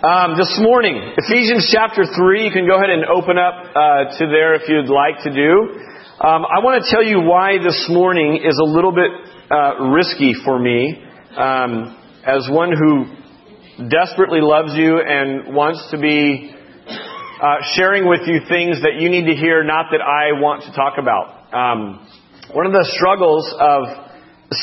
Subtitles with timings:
[0.00, 4.32] Um, this morning, Ephesians chapter 3, you can go ahead and open up uh, to
[4.32, 5.76] there if you'd like to do.
[6.24, 9.12] Um, I want to tell you why this morning is a little bit
[9.52, 11.04] uh, risky for me
[11.36, 13.12] um, as one who
[13.92, 19.28] desperately loves you and wants to be uh, sharing with you things that you need
[19.28, 21.52] to hear, not that I want to talk about.
[21.52, 22.08] Um,
[22.56, 23.84] one of the struggles of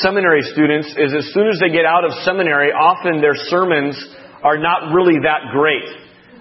[0.01, 3.93] seminary students is as soon as they get out of seminary, often their sermons
[4.47, 5.83] are not really that great.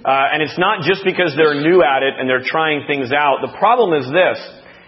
[0.06, 3.42] Uh, and it's not just because they're new at it and they're trying things out.
[3.42, 4.38] The problem is this.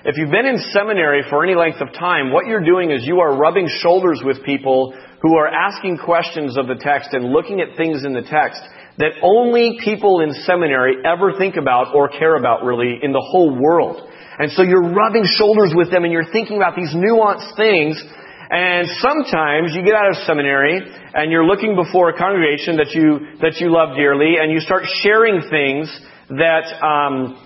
[0.07, 3.19] If you've been in seminary for any length of time, what you're doing is you
[3.19, 7.77] are rubbing shoulders with people who are asking questions of the text and looking at
[7.77, 8.63] things in the text
[9.03, 13.51] that only people in seminary ever think about or care about really in the whole
[13.59, 14.07] world.
[14.39, 17.99] And so you're rubbing shoulders with them and you're thinking about these nuanced things
[18.51, 20.81] and sometimes you get out of seminary
[21.15, 24.85] and you're looking before a congregation that you, that you love dearly and you start
[25.03, 25.89] sharing things
[26.29, 27.39] that, um,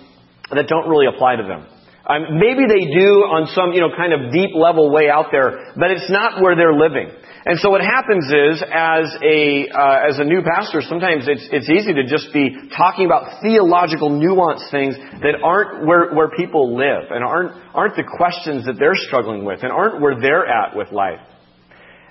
[0.51, 1.67] that don't really apply to them.
[2.03, 5.71] Um, maybe they do on some, you know, kind of deep level way out there,
[5.79, 7.07] but it's not where they're living.
[7.45, 11.69] And so what happens is, as a uh, as a new pastor, sometimes it's it's
[11.69, 17.11] easy to just be talking about theological nuanced things that aren't where where people live
[17.11, 20.91] and aren't aren't the questions that they're struggling with and aren't where they're at with
[20.93, 21.19] life.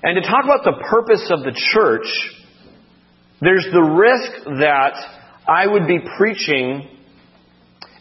[0.03, 2.07] And to talk about the purpose of the church,
[3.41, 4.95] there's the risk that
[5.47, 6.89] I would be preaching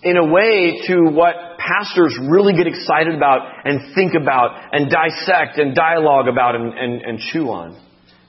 [0.04, 5.60] in a way to what pastors really get excited about and think about and dissect
[5.60, 7.80] and dialogue about and, and, and chew on.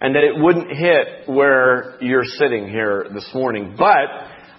[0.02, 3.74] And that it wouldn't hit where you're sitting here this morning.
[3.78, 4.08] But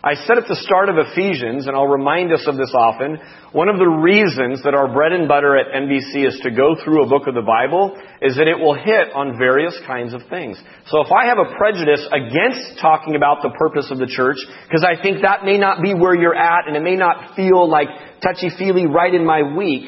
[0.03, 3.15] I said at the start of Ephesians, and I'll remind us of this often,
[3.55, 7.07] one of the reasons that our bread and butter at NBC is to go through
[7.07, 10.59] a book of the Bible is that it will hit on various kinds of things.
[10.91, 14.35] So if I have a prejudice against talking about the purpose of the church,
[14.67, 17.63] because I think that may not be where you're at and it may not feel
[17.63, 17.87] like
[18.19, 19.87] touchy-feely right in my week,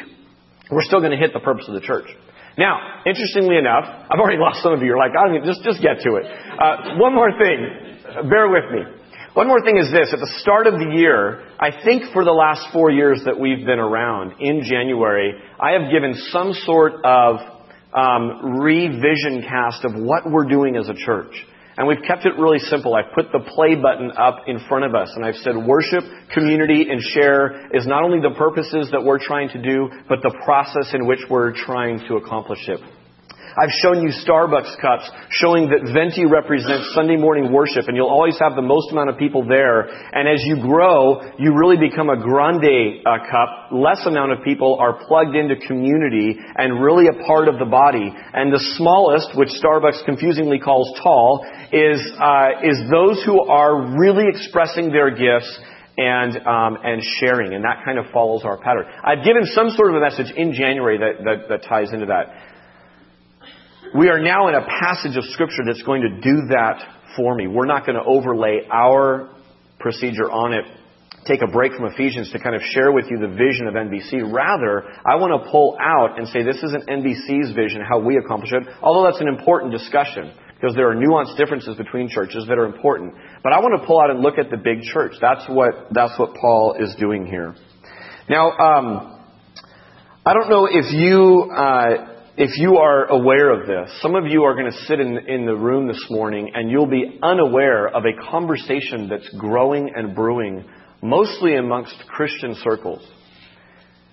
[0.71, 2.07] we're still going to hit the purpose of the church.
[2.55, 4.95] Now, interestingly enough, I've already lost some of you.
[4.95, 6.25] You're like, I mean, just, just get to it.
[6.55, 8.31] Uh, one more thing.
[8.31, 9.03] Bear with me.
[9.35, 10.13] One more thing is this.
[10.13, 13.65] At the start of the year, I think for the last four years that we've
[13.65, 17.43] been around, in January, I have given some sort of
[17.91, 21.35] um, revision cast of what we're doing as a church.
[21.75, 22.95] And we've kept it really simple.
[22.95, 26.87] I've put the play button up in front of us and I've said worship, community,
[26.89, 30.93] and share is not only the purposes that we're trying to do, but the process
[30.93, 32.79] in which we're trying to accomplish it.
[33.55, 38.35] I've shown you Starbucks cups showing that Venti represents Sunday morning worship and you'll always
[38.39, 39.87] have the most amount of people there.
[39.87, 43.71] And as you grow, you really become a grande uh, cup.
[43.71, 48.11] Less amount of people are plugged into community and really a part of the body.
[48.11, 54.27] And the smallest, which Starbucks confusingly calls tall, is, uh, is those who are really
[54.27, 55.47] expressing their gifts
[55.97, 58.83] and um, and sharing, and that kind of follows our pattern.
[59.01, 62.54] I've given some sort of a message in January that, that, that ties into that.
[63.95, 66.83] We are now in a passage of Scripture that's going to do that
[67.15, 67.47] for me.
[67.47, 69.29] We're not going to overlay our
[69.79, 70.65] procedure on it,
[71.25, 74.33] take a break from Ephesians to kind of share with you the vision of NBC.
[74.33, 78.51] Rather, I want to pull out and say this isn't NBC's vision, how we accomplish
[78.51, 82.65] it, although that's an important discussion because there are nuanced differences between churches that are
[82.65, 83.13] important.
[83.43, 85.13] But I want to pull out and look at the big church.
[85.21, 87.55] That's what, that's what Paul is doing here.
[88.27, 89.21] Now, um,
[90.25, 94.43] I don't know if you, uh, if you are aware of this, some of you
[94.43, 98.03] are going to sit in, in the room this morning and you'll be unaware of
[98.03, 100.65] a conversation that's growing and brewing,
[101.01, 103.07] mostly amongst Christian circles.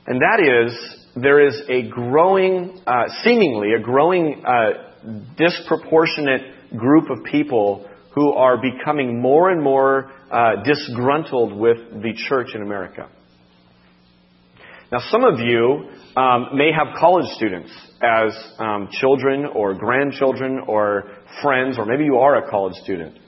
[0.07, 4.93] And that is, there is a growing, uh, seemingly a growing uh,
[5.37, 12.51] disproportionate group of people who are becoming more and more uh, disgruntled with the church
[12.55, 13.09] in America.
[14.93, 17.73] Now, some of you um, may have college students
[18.03, 21.05] as um, children or grandchildren or
[21.43, 23.19] friends, or maybe you are a college student.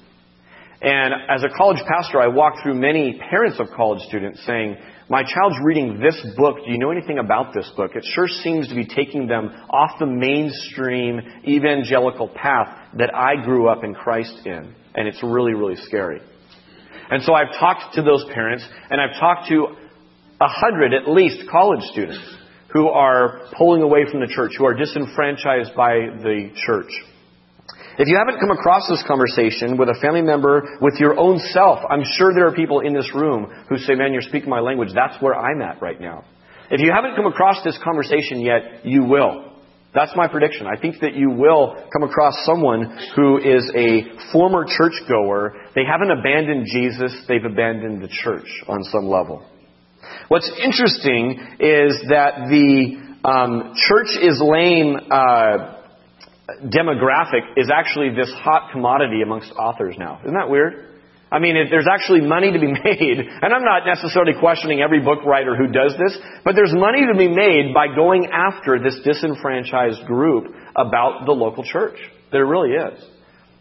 [0.83, 4.77] And as a college pastor, I walk through many parents of college students saying,
[5.09, 6.57] My child's reading this book.
[6.65, 7.93] Do you know anything about this book?
[7.95, 13.69] It sure seems to be taking them off the mainstream evangelical path that I grew
[13.69, 14.75] up in Christ in.
[14.95, 16.21] And it's really, really scary.
[17.11, 19.77] And so I've talked to those parents, and I've talked to
[20.41, 22.21] a hundred at least college students
[22.75, 26.91] who are pulling away from the church, who are disenfranchised by the church.
[27.97, 31.79] If you haven't come across this conversation with a family member, with your own self,
[31.89, 34.91] I'm sure there are people in this room who say, man, you're speaking my language.
[34.93, 36.25] That's where I'm at right now.
[36.71, 39.53] If you haven't come across this conversation yet, you will.
[39.95, 40.67] That's my prediction.
[40.67, 45.55] I think that you will come across someone who is a former churchgoer.
[45.77, 49.49] They haven't abandoned Jesus, they've abandoned the church on some level.
[50.29, 55.81] What's interesting is that the um, church is lame uh,
[56.69, 60.21] demographic is actually this hot commodity amongst authors now.
[60.23, 60.91] Isn't that weird?
[61.33, 65.01] I mean, if there's actually money to be made, and I'm not necessarily questioning every
[65.01, 69.01] book writer who does this, but there's money to be made by going after this
[69.05, 71.97] disenfranchised group about the local church.
[72.31, 73.05] There really is.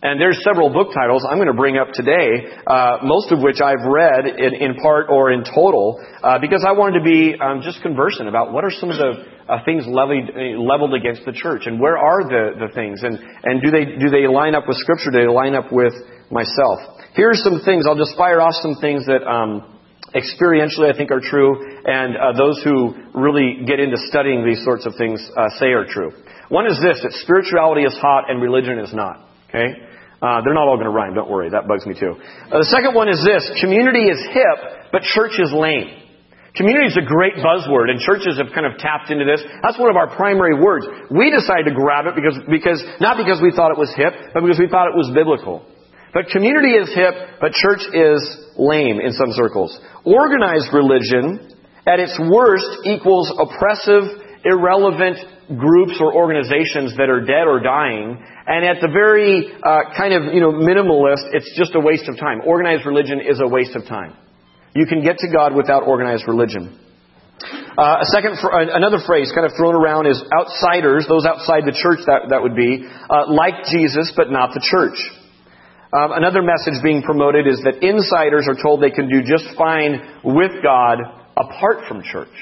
[0.04, 3.64] And there's several book titles I'm going to bring up today, uh, most of which
[3.64, 7.64] I've read in, in part or in total, uh, because I wanted to be um,
[7.64, 11.32] just conversant about what are some of the uh, things levied, uh, leveled against the
[11.32, 14.68] church, and where are the, the things, and, and do they do they line up
[14.68, 15.08] with Scripture?
[15.12, 15.96] Do they line up with
[16.28, 16.84] myself?
[17.16, 17.88] Here are some things.
[17.88, 19.80] I'll just fire off some things that um,
[20.12, 24.86] experientially I think are true, and uh, those who really get into studying these sorts
[24.86, 26.12] of things uh, say are true.
[26.52, 29.32] One is this: that spirituality is hot and religion is not.
[29.48, 29.93] Okay.
[30.24, 31.12] Uh, they're not all going to rhyme.
[31.12, 31.52] Don't worry.
[31.52, 32.16] That bugs me too.
[32.16, 36.00] Uh, the second one is this: community is hip, but church is lame.
[36.56, 39.42] Community is a great buzzword, and churches have kind of tapped into this.
[39.66, 40.86] That's one of our primary words.
[41.10, 44.46] We decided to grab it because, because not because we thought it was hip, but
[44.46, 45.66] because we thought it was biblical.
[46.14, 48.22] But community is hip, but church is
[48.54, 49.74] lame in some circles.
[50.06, 51.58] Organized religion,
[51.90, 55.18] at its worst, equals oppressive, irrelevant
[55.48, 58.18] groups or organizations that are dead or dying.
[58.48, 62.18] And at the very uh, kind of you know minimalist, it's just a waste of
[62.18, 62.42] time.
[62.45, 64.16] Organized religion is a waste of time.
[64.75, 66.80] You can get to God without organized religion.
[67.78, 72.06] Uh, a second, another phrase kind of thrown around is outsiders, those outside the church
[72.06, 74.98] that, that would be, uh, like Jesus, but not the church.
[75.94, 80.22] Um, another message being promoted is that insiders are told they can do just fine
[80.24, 81.01] with God
[81.38, 82.34] apart from church.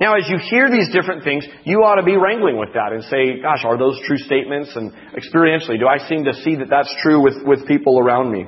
[0.00, 3.02] Now, as you hear these different things, you ought to be wrangling with that and
[3.10, 4.70] say, gosh, are those true statements?
[4.78, 8.46] And experientially, do I seem to see that that's true with, with people around me?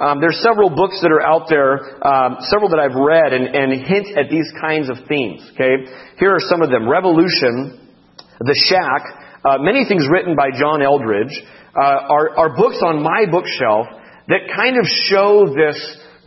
[0.00, 3.86] Um, there's several books that are out there, um, several that I've read, and, and
[3.86, 5.44] hint at these kinds of themes.
[5.52, 7.92] Okay, here are some of them: Revolution,
[8.40, 9.04] The Shack,
[9.44, 11.36] uh, many things written by John Eldredge
[11.76, 13.92] uh, are, are books on my bookshelf
[14.28, 15.76] that kind of show this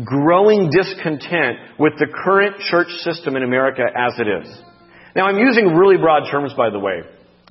[0.01, 4.49] growing discontent with the current church system in America as it is.
[5.15, 7.01] Now, I'm using really broad terms, by the way.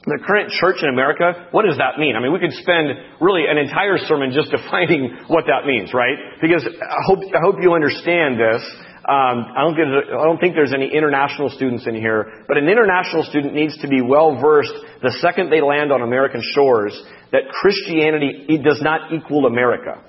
[0.05, 2.17] The current church in America, what does that mean?
[2.17, 2.91] I mean, we could spend
[3.21, 6.19] really an entire sermon just defining what that means, right?
[6.41, 8.63] Because I hope, I hope you understand this.
[9.07, 12.69] Um, I, don't get, I don't think there's any international students in here, but an
[12.69, 16.95] international student needs to be well versed the second they land on American shores
[17.31, 20.03] that Christianity does not equal America,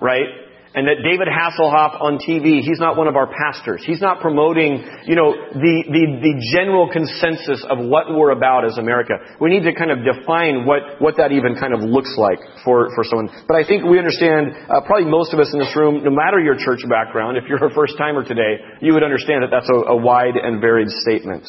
[0.00, 0.47] right?
[0.78, 3.82] And that David Hasselhoff on TV, he's not one of our pastors.
[3.82, 4.78] He's not promoting,
[5.10, 9.18] you know, the, the, the general consensus of what we're about as America.
[9.42, 12.94] We need to kind of define what, what that even kind of looks like for,
[12.94, 13.26] for someone.
[13.50, 16.38] But I think we understand, uh, probably most of us in this room, no matter
[16.38, 19.90] your church background, if you're a first timer today, you would understand that that's a,
[19.90, 21.42] a wide and varied statement.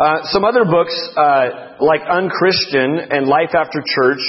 [0.00, 4.24] Uh, some other books, uh, like Unchristian and Life After Church,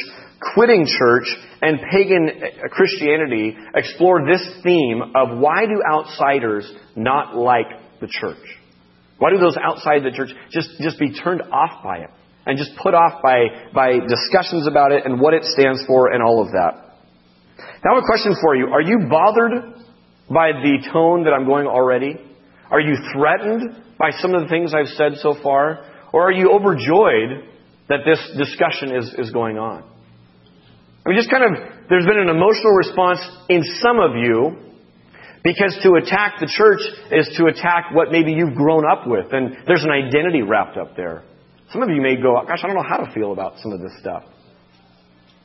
[0.52, 7.68] Quitting Church, and Pagan uh, Christianity, explore this theme of why do outsiders not like
[8.00, 8.38] the church?
[9.18, 12.10] Why do those outside the church just, just be turned off by it?
[12.46, 16.24] And just put off by, by discussions about it and what it stands for and
[16.24, 16.96] all of that.
[17.84, 18.68] Now, I have a question for you.
[18.68, 19.76] Are you bothered
[20.30, 22.16] by the tone that I'm going already?
[22.72, 25.86] Are you threatened by some of the things I've said so far?
[26.14, 27.46] Or are you overjoyed
[27.90, 29.84] that this discussion is, is going on?
[31.06, 31.52] I mean, just kind of,
[31.90, 34.70] there's been an emotional response in some of you
[35.44, 39.56] because to attack the church is to attack what maybe you've grown up with, and
[39.66, 41.24] there's an identity wrapped up there.
[41.72, 43.80] Some of you may go, gosh, I don't know how to feel about some of
[43.80, 44.24] this stuff.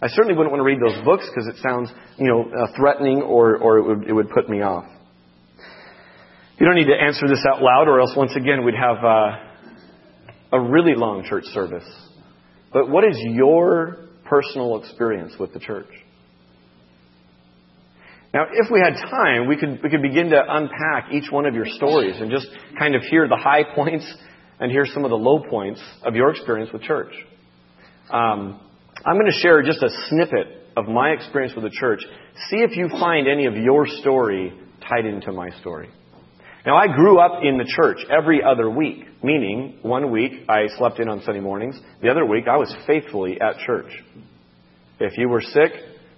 [0.02, 3.22] I certainly wouldn't want to read those books because it sounds, you know, uh, threatening
[3.22, 4.84] or, or it, would, it would put me off.
[6.58, 10.56] You don't need to answer this out loud, or else once again we'd have uh,
[10.56, 11.88] a really long church service.
[12.72, 14.03] But what is your
[14.34, 15.88] personal experience with the church?
[18.32, 21.54] Now, if we had time, we could, we could begin to unpack each one of
[21.54, 24.12] your stories and just kind of hear the high points
[24.58, 27.12] and hear some of the low points of your experience with church.
[28.10, 28.60] Um,
[29.04, 32.00] I'm going to share just a snippet of my experience with the church.
[32.50, 34.52] See if you find any of your story
[34.88, 35.90] tied into my story.
[36.66, 40.98] Now, I grew up in the church every other week, meaning one week I slept
[40.98, 43.92] in on Sunday mornings, the other week I was faithfully at church.
[44.98, 45.72] If you were sick,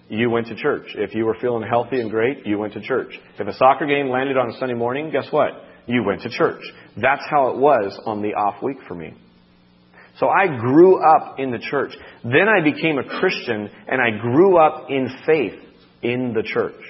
[0.08, 0.94] you went to church.
[0.94, 3.18] If you were feeling healthy and great, you went to church.
[3.40, 5.50] If a soccer game landed on a Sunday morning, guess what?
[5.86, 6.62] You went to church.
[6.96, 9.14] That's how it was on the off week for me.
[10.18, 11.92] So I grew up in the church.
[12.22, 15.60] Then I became a Christian and I grew up in faith
[16.02, 16.80] in the church.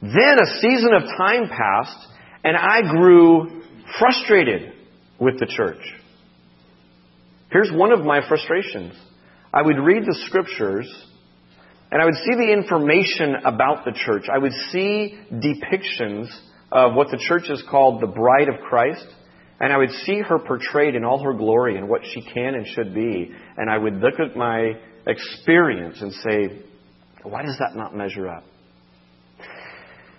[0.00, 2.06] Then a season of time passed
[2.44, 3.62] and I grew
[3.98, 4.72] frustrated
[5.18, 5.82] with the church.
[7.50, 8.94] Here's one of my frustrations.
[9.52, 10.86] I would read the scriptures
[11.90, 14.26] and I would see the information about the church.
[14.32, 16.28] I would see depictions
[16.70, 19.06] of what the church is called the bride of Christ.
[19.60, 22.66] And I would see her portrayed in all her glory and what she can and
[22.66, 23.32] should be.
[23.56, 24.74] And I would look at my
[25.06, 26.62] experience and say,
[27.24, 28.44] why does that not measure up?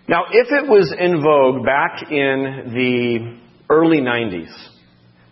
[0.09, 3.37] Now, if it was in vogue back in the
[3.69, 4.49] early 90s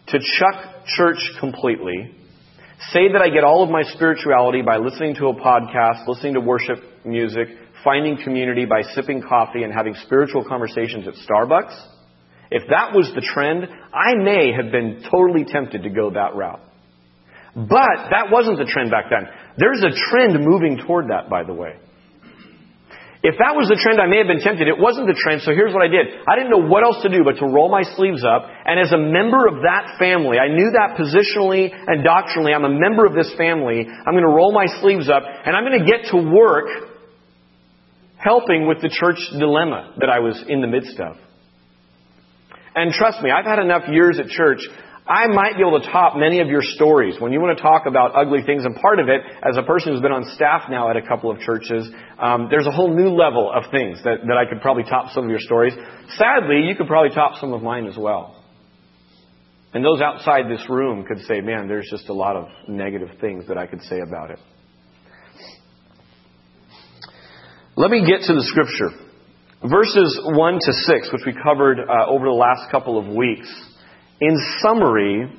[0.10, 2.14] to chuck church completely,
[2.92, 6.42] say that I get all of my spirituality by listening to a podcast, listening to
[6.42, 7.48] worship music,
[7.84, 11.74] finding community by sipping coffee and having spiritual conversations at Starbucks,
[12.52, 16.62] if that was the trend, I may have been totally tempted to go that route.
[17.56, 19.28] But that wasn't the trend back then.
[19.58, 21.78] There's a trend moving toward that, by the way.
[23.28, 24.72] If that was the trend, I may have been tempted.
[24.72, 26.08] It wasn't the trend, so here's what I did.
[26.24, 28.96] I didn't know what else to do but to roll my sleeves up, and as
[28.96, 33.12] a member of that family, I knew that positionally and doctrinally, I'm a member of
[33.20, 36.24] this family, I'm going to roll my sleeves up, and I'm going to get to
[36.24, 36.72] work
[38.16, 41.20] helping with the church dilemma that I was in the midst of.
[42.80, 44.64] And trust me, I've had enough years at church
[45.08, 47.86] I might be able to top many of your stories when you want to talk
[47.86, 48.66] about ugly things.
[48.66, 51.32] And part of it, as a person who's been on staff now at a couple
[51.32, 54.84] of churches, um, there's a whole new level of things that, that I could probably
[54.84, 55.74] top some of your stories.
[56.18, 58.44] Sadly, you could probably top some of mine as well.
[59.74, 63.48] And those outside this room could say, man, there's just a lot of negative things
[63.48, 64.40] that I could say about it.
[67.78, 68.90] Let me get to the scripture.
[69.64, 73.48] Verses 1 to 6, which we covered uh, over the last couple of weeks
[74.20, 75.32] in summary,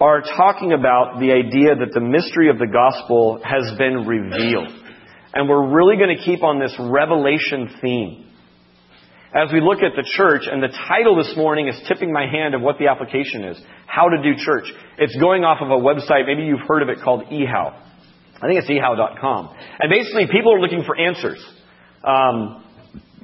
[0.00, 4.68] are talking about the idea that the mystery of the gospel has been revealed.
[5.34, 8.26] And we're really going to keep on this revelation theme.
[9.34, 12.54] As we look at the church, and the title this morning is tipping my hand
[12.54, 13.60] of what the application is.
[13.86, 14.70] How to do church.
[14.98, 17.74] It's going off of a website, maybe you've heard of it called eHow.
[18.42, 19.56] I think it's eHow.com.
[19.80, 21.44] And basically, people are looking for answers.
[22.04, 22.63] Um,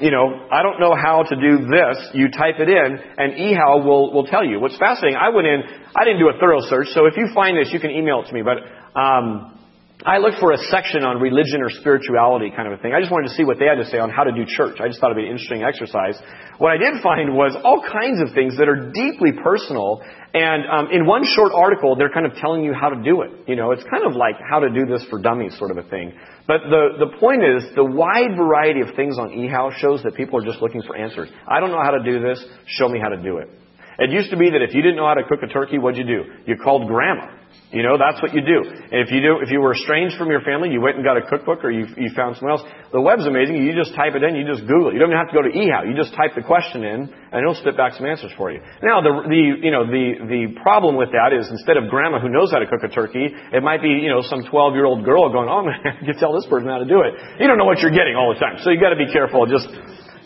[0.00, 1.96] you know, I don't know how to do this.
[2.14, 4.58] You type it in, and eHow will, will tell you.
[4.60, 5.62] What's fascinating, I went in,
[5.94, 8.28] I didn't do a thorough search, so if you find this, you can email it
[8.28, 8.42] to me.
[8.42, 8.58] But
[8.98, 9.59] um,
[10.06, 12.96] I looked for a section on religion or spirituality kind of a thing.
[12.96, 14.80] I just wanted to see what they had to say on how to do church.
[14.80, 16.16] I just thought it'd be an interesting exercise.
[16.56, 20.00] What I did find was all kinds of things that are deeply personal.
[20.32, 23.44] And um, in one short article, they're kind of telling you how to do it.
[23.44, 25.84] You know, it's kind of like how to do this for dummies sort of a
[25.84, 26.16] thing.
[26.48, 30.40] But the, the point is, the wide variety of things on eHow shows that people
[30.40, 31.28] are just looking for answers.
[31.44, 32.40] I don't know how to do this.
[32.64, 33.52] Show me how to do it.
[34.00, 36.00] It used to be that if you didn't know how to cook a turkey, what'd
[36.00, 36.24] you do?
[36.46, 37.36] You called grandma.
[37.70, 38.66] You know, that's what you do.
[38.90, 41.22] If you do, if you were estranged from your family, you went and got a
[41.22, 42.66] cookbook or you, you found someone else.
[42.90, 43.62] The web's amazing.
[43.62, 44.98] You just type it in, you just Google it.
[44.98, 45.86] You don't even have to go to eHow.
[45.86, 48.58] You just type the question in and it'll spit back some answers for you.
[48.82, 52.26] Now, the, the, you know, the, the problem with that is instead of grandma who
[52.26, 55.06] knows how to cook a turkey, it might be, you know, some 12 year old
[55.06, 57.14] girl going, oh man, you tell this person how to do it.
[57.38, 58.58] You don't know what you're getting all the time.
[58.66, 59.46] So you gotta be careful.
[59.46, 59.70] Just,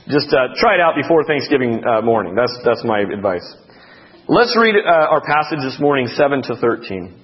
[0.09, 2.33] just, uh, try it out before Thanksgiving uh, morning.
[2.33, 3.45] That's, that's my advice.
[4.33, 7.24] Let's read uh, our passage this morning, 7 to 13.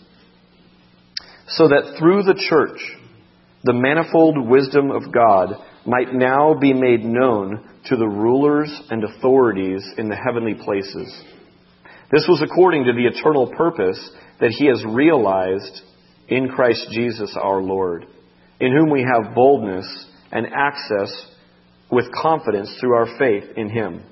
[1.51, 2.79] so that through the church
[3.63, 5.53] the manifold wisdom of God
[5.85, 11.23] might now be made known to the rulers and authorities in the heavenly places.
[12.11, 13.99] This was according to the eternal purpose
[14.39, 15.81] that He has realized
[16.27, 18.05] in Christ Jesus our Lord,
[18.59, 21.27] in whom we have boldness and access
[21.91, 24.03] with confidence through our faith in Him.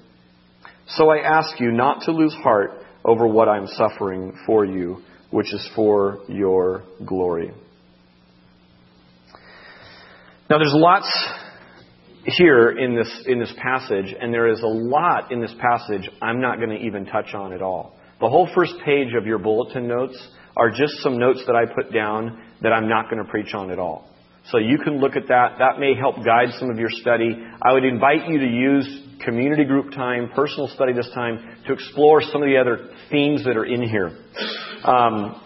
[0.90, 2.72] So I ask you not to lose heart
[3.04, 7.52] over what I'm suffering for you which is for your glory.
[10.50, 11.30] Now, there's lots
[12.26, 16.42] here in this, in this passage, and there is a lot in this passage I'm
[16.42, 17.96] not going to even touch on at all.
[18.20, 20.18] The whole first page of your bulletin notes
[20.58, 23.72] are just some notes that I put down that I'm not going to preach on
[23.72, 24.10] at all.
[24.52, 25.58] So you can look at that.
[25.60, 27.38] That may help guide some of your study.
[27.62, 32.22] I would invite you to use community group time, personal study this time, to explore
[32.22, 34.12] some of the other themes that are in here.
[34.84, 35.42] Um,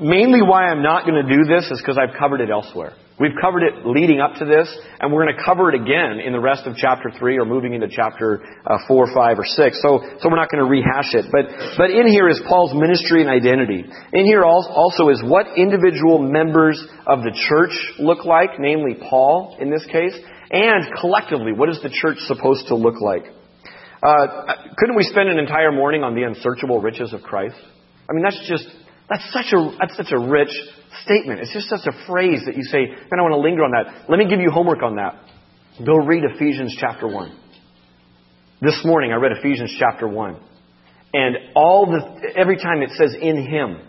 [0.00, 2.94] mainly why I'm not going to do this is because I've covered it elsewhere.
[3.18, 4.68] We've covered it leading up to this,
[5.00, 7.72] and we're going to cover it again in the rest of chapter 3 or moving
[7.72, 9.56] into chapter uh, 4, 5, or 6.
[9.80, 11.24] So, so we're not going to rehash it.
[11.32, 13.84] But, but in here is Paul's ministry and identity.
[14.12, 19.70] In here also is what individual members of the church look like, namely Paul in
[19.70, 20.12] this case,
[20.50, 23.24] and collectively, what is the church supposed to look like?
[24.02, 27.56] Uh, couldn't we spend an entire morning on the unsearchable riches of Christ?
[28.08, 28.68] I mean, that's just,
[29.08, 30.52] that's such a, that's such a rich
[31.02, 31.40] statement.
[31.40, 34.08] It's just such a phrase that you say, man, I want to linger on that.
[34.08, 35.18] Let me give you homework on that.
[35.84, 37.36] Go read Ephesians chapter 1.
[38.62, 40.40] This morning I read Ephesians chapter 1.
[41.14, 43.80] And all the, every time it says in Him,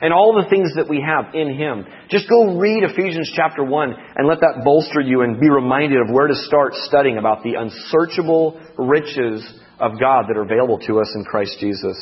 [0.00, 1.84] and all the things that we have in Him.
[2.08, 6.12] Just go read Ephesians chapter 1 and let that bolster you and be reminded of
[6.12, 9.44] where to start studying about the unsearchable riches
[9.78, 11.96] of God that are available to us in Christ Jesus.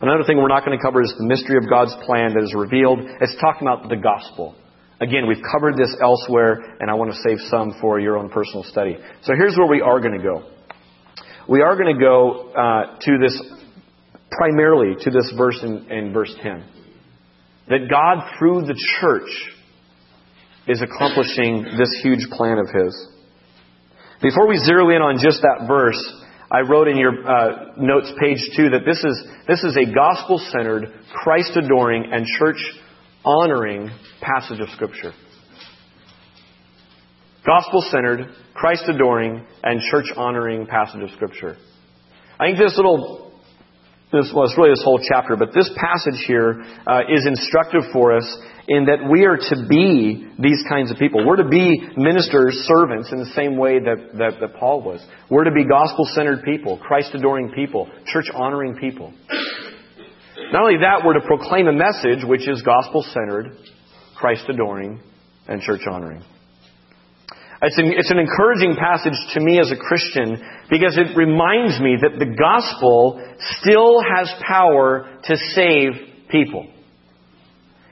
[0.00, 2.54] Another thing we're not going to cover is the mystery of God's plan that is
[2.54, 3.00] revealed.
[3.20, 4.54] It's talking about the gospel.
[5.00, 8.64] Again, we've covered this elsewhere, and I want to save some for your own personal
[8.64, 8.96] study.
[9.22, 10.50] So here's where we are going to go.
[11.48, 13.42] We are going to go uh, to this,
[14.30, 16.73] primarily to this verse in, in verse 10.
[17.68, 19.30] That God, through the church,
[20.66, 23.08] is accomplishing this huge plan of His.
[24.22, 26.00] Before we zero in on just that verse,
[26.50, 30.38] I wrote in your uh, notes, page two, that this is, this is a gospel
[30.50, 32.58] centered, Christ adoring, and church
[33.24, 33.90] honoring
[34.20, 35.12] passage of Scripture.
[37.46, 41.56] Gospel centered, Christ adoring, and church honoring passage of Scripture.
[42.38, 43.23] I think this little,
[44.14, 48.16] this, well, it's really this whole chapter, but this passage here uh, is instructive for
[48.16, 48.24] us
[48.68, 51.26] in that we are to be these kinds of people.
[51.26, 55.04] We're to be ministers, servants in the same way that, that, that Paul was.
[55.28, 59.12] We're to be gospel centered people, Christ adoring people, church honoring people.
[60.52, 63.58] Not only that, we're to proclaim a message which is gospel centered,
[64.16, 65.02] Christ adoring,
[65.48, 66.22] and church honoring.
[67.62, 70.36] It's an, it's an encouraging passage to me as a Christian
[70.70, 73.20] because it reminds me that the gospel
[73.60, 75.92] still has power to save
[76.30, 76.66] people.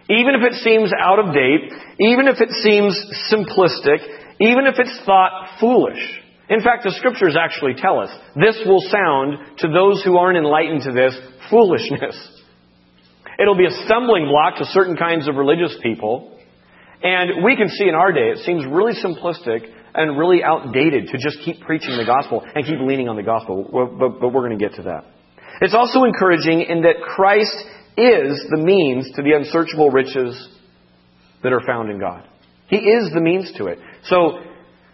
[0.08, 2.98] Even if it seems out of date, even if it seems
[3.30, 4.00] simplistic,
[4.40, 6.00] even if it's thought foolish.
[6.48, 10.82] In fact, the scriptures actually tell us this will sound to those who aren't enlightened
[10.82, 11.16] to this
[11.48, 12.16] foolishness.
[13.40, 16.38] It'll be a stumbling block to certain kinds of religious people.
[17.02, 21.18] And we can see in our day, it seems really simplistic and really outdated to
[21.18, 23.68] just keep preaching the gospel and keep leaning on the gospel.
[23.72, 25.04] But, we're going to get to that.
[25.60, 27.56] It's also encouraging in that Christ
[27.96, 30.48] is the means to the unsearchable riches
[31.42, 32.26] that are found in God.
[32.68, 33.78] He is the means to it.
[34.04, 34.38] So,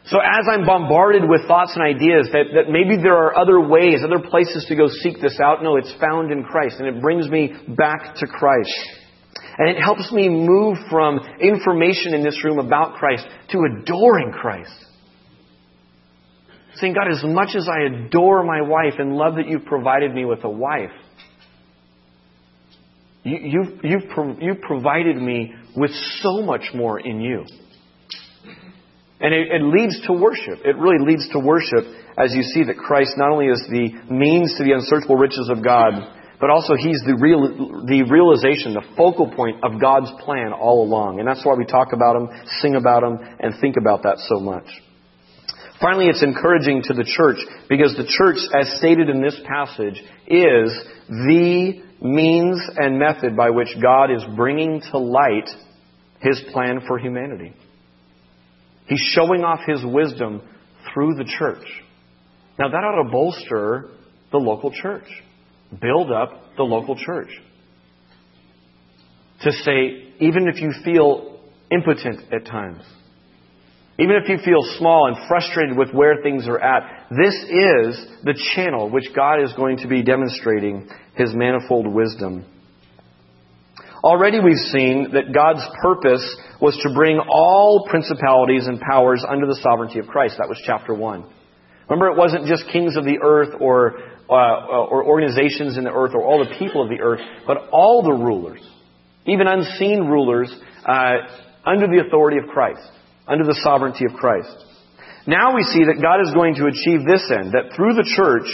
[0.06, 4.00] so as I'm bombarded with thoughts and ideas that, that maybe there are other ways,
[4.02, 6.76] other places to go seek this out, no, it's found in Christ.
[6.80, 8.74] And it brings me back to Christ.
[9.58, 14.72] And it helps me move from information in this room about Christ to adoring Christ.
[16.80, 20.24] Saying, God, as much as I adore my wife and love that you've provided me
[20.24, 20.92] with a wife,
[23.24, 27.44] you, you've, you've, you've provided me with so much more in you.
[29.20, 30.60] And it, it, leads to worship.
[30.64, 31.84] It really leads to worship
[32.16, 35.64] as you see that Christ not only is the means to the unsearchable riches of
[35.64, 35.92] God,
[36.40, 41.18] but also He's the, real, the realization, the focal point of God's plan all along.
[41.18, 42.28] And that's why we talk about Him,
[42.62, 44.66] sing about Him, and think about that so much.
[45.80, 47.38] Finally, it's encouraging to the church
[47.68, 53.68] because the church, as stated in this passage, is the means and method by which
[53.80, 55.48] God is bringing to light
[56.20, 57.54] His plan for humanity.
[58.86, 60.42] He's showing off His wisdom
[60.92, 61.64] through the church.
[62.58, 63.90] Now, that ought to bolster
[64.32, 65.06] the local church,
[65.80, 67.30] build up the local church.
[69.42, 72.82] To say, even if you feel impotent at times,
[74.00, 78.38] even if you feel small and frustrated with where things are at, this is the
[78.54, 82.44] channel which God is going to be demonstrating His manifold wisdom.
[84.04, 86.24] Already we've seen that God's purpose
[86.60, 90.36] was to bring all principalities and powers under the sovereignty of Christ.
[90.38, 91.24] That was chapter 1.
[91.90, 93.98] Remember, it wasn't just kings of the earth or,
[94.30, 98.04] uh, or organizations in the earth or all the people of the earth, but all
[98.04, 98.60] the rulers,
[99.26, 100.54] even unseen rulers,
[100.86, 101.14] uh,
[101.66, 102.88] under the authority of Christ
[103.28, 104.64] under the sovereignty of Christ.
[105.26, 108.48] Now we see that God is going to achieve this end, that through the church,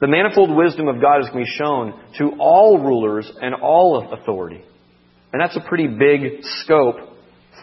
[0.00, 4.12] the manifold wisdom of God is going to be shown to all rulers and all
[4.12, 4.64] authority.
[5.32, 6.96] And that's a pretty big scope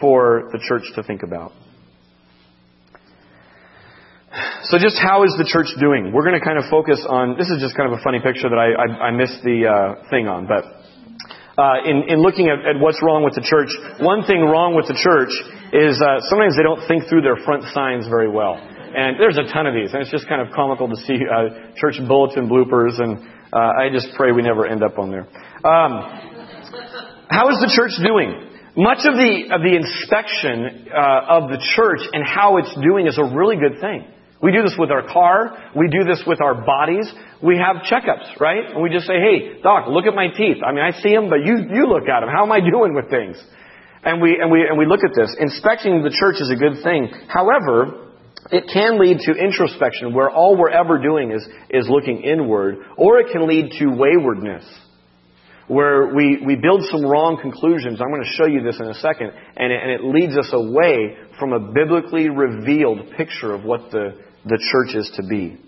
[0.00, 1.52] for the church to think about.
[4.62, 6.12] So just how is the church doing?
[6.12, 8.48] We're going to kind of focus on, this is just kind of a funny picture
[8.48, 10.64] that I, I, I missed the uh, thing on, but
[11.58, 14.86] uh, in, in looking at, at, what's wrong with the church, one thing wrong with
[14.86, 15.34] the church
[15.74, 18.54] is uh, sometimes they don't think through their front signs very well.
[18.54, 21.74] And there's a ton of these, and it's just kind of comical to see uh,
[21.76, 23.20] church bulletin bloopers, and
[23.52, 25.26] uh, I just pray we never end up on there.
[25.66, 25.92] Um,
[27.28, 28.48] how is the church doing?
[28.78, 33.18] Much of the, of the inspection uh, of the church and how it's doing is
[33.18, 34.06] a really good thing.
[34.40, 35.72] We do this with our car.
[35.74, 37.10] We do this with our bodies.
[37.42, 38.70] We have checkups, right?
[38.70, 40.62] And we just say, hey, doc, look at my teeth.
[40.64, 42.28] I mean, I see them, but you, you look at them.
[42.30, 43.42] How am I doing with things?
[44.04, 45.34] And we, and we, and we look at this.
[45.38, 47.10] Inspecting the church is a good thing.
[47.26, 48.14] However,
[48.52, 53.18] it can lead to introspection where all we're ever doing is, is looking inward, or
[53.18, 54.64] it can lead to waywardness
[55.68, 58.00] where we, we build some wrong conclusions.
[58.00, 59.32] I'm going to show you this in a second.
[59.56, 64.16] And it, and it leads us away from a biblically revealed picture of what the,
[64.44, 65.58] the church is to be.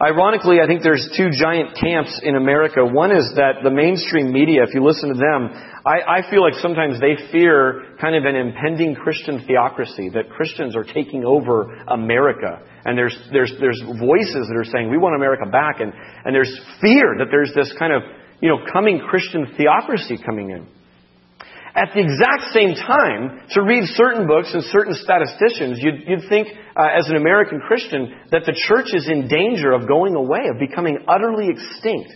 [0.00, 2.86] Ironically, I think there's two giant camps in America.
[2.86, 5.50] One is that the mainstream media, if you listen to them,
[5.84, 10.76] I, I feel like sometimes they fear kind of an impending Christian theocracy, that Christians
[10.76, 12.62] are taking over America.
[12.84, 15.80] And there's, there's, there's voices that are saying, we want America back.
[15.80, 15.92] And,
[16.24, 18.02] and there's fear that there's this kind of
[18.40, 20.66] you know, coming Christian theocracy coming in.
[21.78, 26.48] At the exact same time, to read certain books and certain statisticians, you'd, you'd think,
[26.74, 30.58] uh, as an American Christian, that the church is in danger of going away, of
[30.58, 32.10] becoming utterly extinct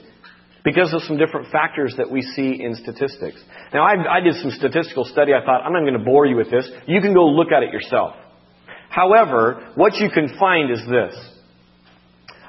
[0.65, 3.39] because of some different factors that we see in statistics.
[3.73, 5.33] Now, I, I did some statistical study.
[5.33, 6.69] I thought, I'm not going to bore you with this.
[6.87, 8.17] You can go look at it yourself.
[8.91, 11.15] However, what you can find is this.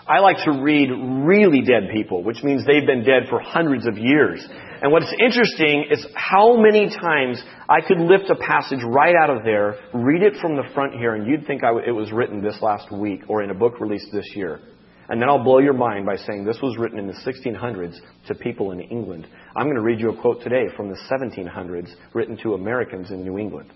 [0.05, 0.89] I like to read
[1.25, 4.45] really dead people, which means they've been dead for hundreds of years.
[4.81, 9.45] And what's interesting is how many times I could lift a passage right out of
[9.45, 12.91] there, read it from the front here, and you'd think it was written this last
[12.91, 14.59] week or in a book released this year.
[15.07, 17.95] And then I'll blow your mind by saying this was written in the 1600s
[18.27, 19.25] to people in England.
[19.55, 23.23] I'm going to read you a quote today from the 1700s written to Americans in
[23.23, 23.71] New England.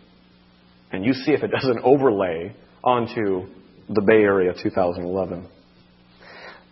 [0.92, 3.48] And you see if it doesn't overlay onto
[3.88, 5.48] the Bay Area 2011.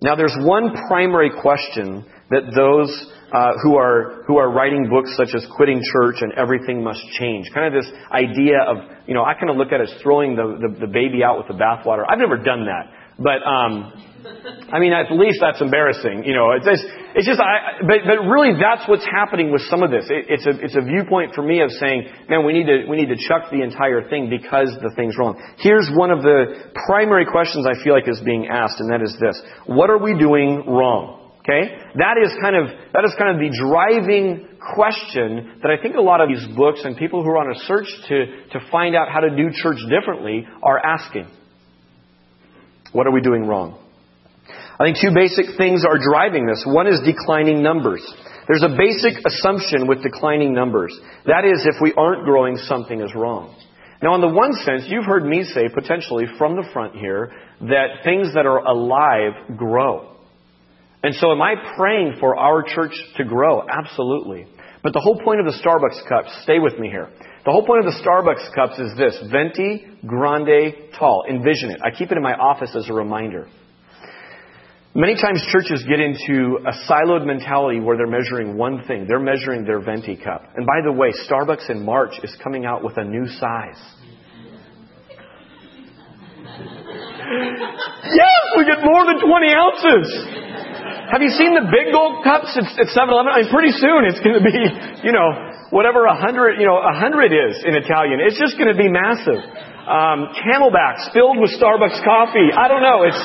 [0.02, 2.92] Now, there's one primary question that those
[3.34, 7.50] uh, who are who are writing books such as Quitting Church and Everything Must Change,
[7.54, 8.78] kind of this idea of
[9.08, 11.38] you know I kind of look at it as throwing the, the, the baby out
[11.38, 12.04] with the bathwater.
[12.08, 13.94] I've never done that, but um,
[14.72, 16.24] I mean, at least that's embarrassing.
[16.26, 16.66] You know, it's,
[17.16, 20.10] it's just, I, but, but really that's what's happening with some of this.
[20.10, 22.98] It, it's a, it's a viewpoint for me of saying, man, we need to, we
[22.98, 25.38] need to chuck the entire thing because the thing's wrong.
[25.60, 29.16] Here's one of the primary questions I feel like is being asked, and that is
[29.22, 29.40] this.
[29.68, 31.32] What are we doing wrong?
[31.46, 31.78] Okay?
[32.02, 36.02] That is kind of, that is kind of the driving question that I think a
[36.02, 38.26] lot of these books and people who are on a search to,
[38.58, 41.30] to find out how to do church differently are asking.
[42.92, 43.80] What are we doing wrong?
[44.80, 46.64] I think two basic things are driving this.
[46.68, 48.04] One is declining numbers.
[48.48, 50.98] There's a basic assumption with declining numbers.
[51.26, 53.56] That is, if we aren't growing, something is wrong.
[54.04, 58.04] Now, in the one sense, you've heard me say potentially from the front here that
[58.04, 60.12] things that are alive grow.
[61.02, 63.66] And so, am I praying for our church to grow?
[63.68, 64.48] Absolutely.
[64.84, 67.10] But the whole point of the Starbucks cup, stay with me here.
[67.46, 71.26] The whole point of the Starbucks cups is this venti, grande, tall.
[71.30, 71.80] Envision it.
[71.86, 73.48] I keep it in my office as a reminder.
[74.96, 79.06] Many times churches get into a siloed mentality where they're measuring one thing.
[79.08, 80.42] They're measuring their venti cup.
[80.56, 83.78] And by the way, Starbucks in March is coming out with a new size.
[88.10, 90.08] yes, we get more than 20 ounces.
[91.12, 93.30] Have you seen the big gold cups at, 7-Eleven?
[93.30, 94.58] I mean, pretty soon it's going to be,
[95.06, 98.20] you know, whatever a hundred, you know, a hundred is in Italian.
[98.22, 99.42] It's just going to be massive
[99.86, 102.50] um, camelbacks filled with Starbucks coffee.
[102.50, 103.06] I don't know.
[103.06, 103.22] It's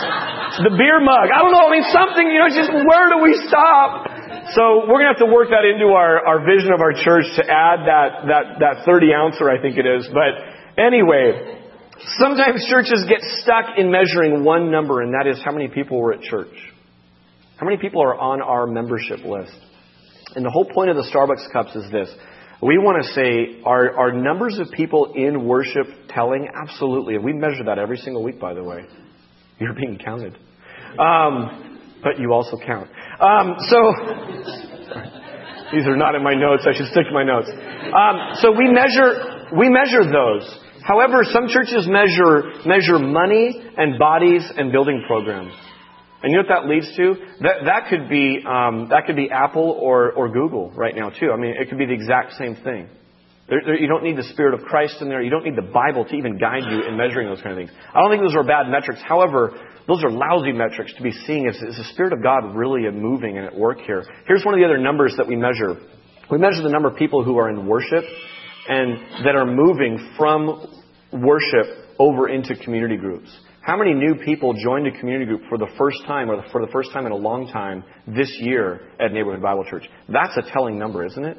[0.61, 1.33] the beer mug.
[1.33, 1.64] I don't know.
[1.64, 4.09] I mean, something, you know, it's just where do we stop?
[4.53, 7.24] So we're going to have to work that into our, our vision of our church
[7.40, 10.09] to add that, that, that 30 ouncer, I think it is.
[10.12, 10.37] But
[10.76, 11.64] anyway,
[12.20, 16.12] sometimes churches get stuck in measuring one number, and that is how many people were
[16.12, 16.53] at church.
[17.57, 19.55] How many people are on our membership list?
[20.35, 22.09] And the whole point of the Starbucks cups is this
[22.62, 26.49] we want to say, are, are numbers of people in worship telling?
[26.62, 27.16] Absolutely.
[27.18, 28.85] We measure that every single week, by the way.
[29.59, 30.37] You're being counted.
[30.99, 32.88] Um, but you also count.
[33.20, 33.79] Um, so,
[35.73, 36.66] these are not in my notes.
[36.68, 37.49] I should stick to my notes.
[37.49, 40.44] Um, so we measure, we measure those.
[40.83, 45.53] However, some churches measure, measure money and bodies and building programs.
[46.22, 47.14] And you know what that leads to?
[47.40, 51.30] That, that could be, um, that could be Apple or, or Google right now too.
[51.33, 52.88] I mean, it could be the exact same thing.
[53.48, 55.22] There, there, you don't need the Spirit of Christ in there.
[55.22, 57.76] You don't need the Bible to even guide you in measuring those kind of things.
[57.92, 59.00] I don't think those are bad metrics.
[59.02, 61.48] However, those are lousy metrics to be seeing.
[61.48, 64.04] Is, is the Spirit of God really moving and at work here?
[64.26, 65.80] Here's one of the other numbers that we measure.
[66.30, 68.04] We measure the number of people who are in worship
[68.68, 71.66] and that are moving from worship
[71.98, 73.28] over into community groups.
[73.62, 76.73] How many new people joined a community group for the first time or for the
[76.73, 79.87] first time in a long time this year at Neighborhood Bible Church?
[80.09, 81.37] That's a telling number, isn't it?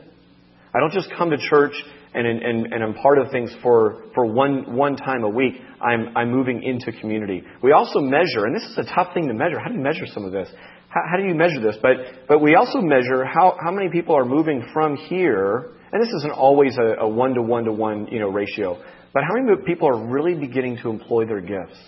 [0.73, 1.73] I don't just come to church
[2.13, 5.55] and, and, and I'm part of things for, for one, one time a week.
[5.81, 7.41] I'm, I'm moving into community.
[7.63, 9.57] We also measure, and this is a tough thing to measure.
[9.59, 10.47] How do you measure some of this?
[10.89, 11.77] How, how do you measure this?
[11.81, 16.13] But, but we also measure how, how many people are moving from here, and this
[16.19, 18.79] isn't always a, one to one to one you know, ratio,
[19.11, 21.79] but how many people are really beginning to employ their gifts?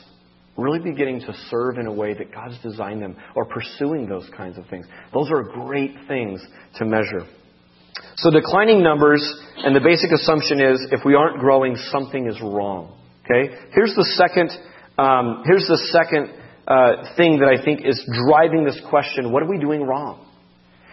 [0.56, 4.58] Really beginning to serve in a way that God's designed them or pursuing those kinds
[4.58, 4.86] of things.
[5.13, 7.26] Those are great things to measure.
[8.18, 9.24] So declining numbers,
[9.58, 13.00] and the basic assumption is if we aren't growing, something is wrong.
[13.26, 13.56] Okay?
[13.74, 14.52] Here's the second,
[14.98, 16.30] um, here's the second
[16.68, 20.28] uh, thing that I think is driving this question what are we doing wrong?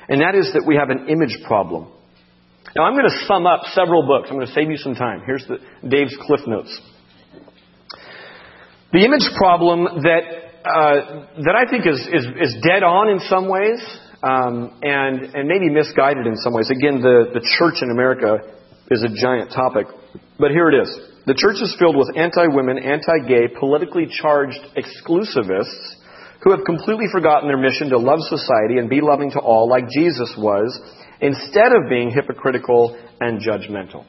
[0.08, 1.92] And that is that we have an image problem.
[2.74, 4.28] Now, I'm going to sum up several books.
[4.30, 5.22] I'm going to save you some time.
[5.26, 6.80] Here's the, Dave's Cliff Notes.
[8.92, 10.22] The image problem that,
[10.66, 13.78] uh, that I think is, is, is dead on in some ways
[14.22, 16.70] um, and, and maybe misguided in some ways.
[16.70, 18.42] Again, the, the church in America
[18.90, 19.86] is a giant topic,
[20.38, 20.90] but here it is.
[21.26, 25.94] The church is filled with anti women, anti gay, politically charged exclusivists
[26.42, 29.86] who have completely forgotten their mission to love society and be loving to all like
[29.88, 30.72] Jesus was,
[31.20, 34.04] instead of being hypocritical and judgmental.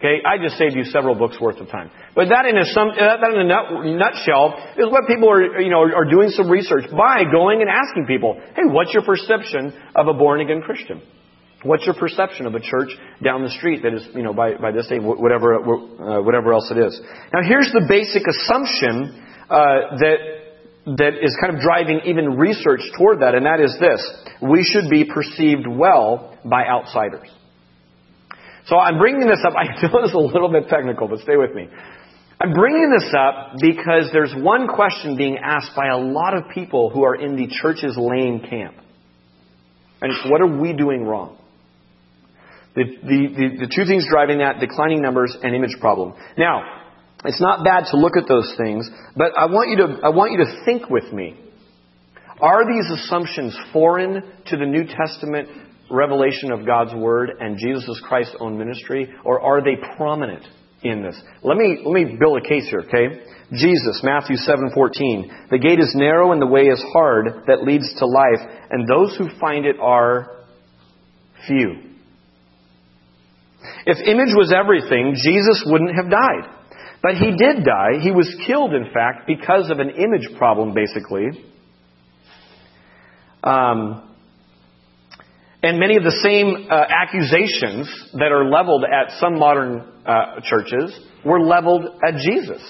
[0.00, 1.90] Okay, I just saved you several books worth of time.
[2.16, 5.60] But that in a, some, uh, that in a nut, nutshell is what people are,
[5.60, 9.76] you know, are doing some research by going and asking people, hey, what's your perception
[9.94, 11.02] of a born again Christian?
[11.64, 12.88] What's your perception of a church
[13.22, 16.72] down the street that is, you know, by, by this day, whatever, uh, whatever else
[16.74, 16.98] it is?
[17.34, 23.20] Now here's the basic assumption, uh, that, that is kind of driving even research toward
[23.20, 24.00] that, and that is this.
[24.40, 27.28] We should be perceived well by outsiders.
[28.66, 29.54] So I'm bringing this up.
[29.56, 31.68] I know it's a little bit technical, but stay with me.
[32.42, 36.88] I'm bringing this up because there's one question being asked by a lot of people
[36.88, 38.76] who are in the church's lame camp.
[40.00, 41.36] And what are we doing wrong?
[42.74, 46.14] The, the, the, the two things driving that, declining numbers and image problem.
[46.38, 46.80] Now,
[47.24, 50.32] it's not bad to look at those things, but I want you to, I want
[50.32, 51.36] you to think with me.
[52.40, 55.48] Are these assumptions foreign to the New Testament
[55.90, 60.44] revelation of God's Word and Jesus Christ's own ministry, or are they prominent
[60.82, 61.20] in this?
[61.42, 63.20] Let me, let me build a case here, okay?
[63.52, 65.50] Jesus, Matthew 7:14.
[65.50, 69.16] The gate is narrow and the way is hard that leads to life, and those
[69.16, 70.44] who find it are
[71.46, 71.90] few.
[73.86, 76.56] If image was everything, Jesus wouldn't have died.
[77.02, 77.98] But he did die.
[78.02, 81.28] He was killed, in fact, because of an image problem, basically.
[83.42, 84.09] Um,
[85.62, 90.98] and many of the same uh, accusations that are leveled at some modern uh, churches
[91.24, 92.62] were leveled at Jesus.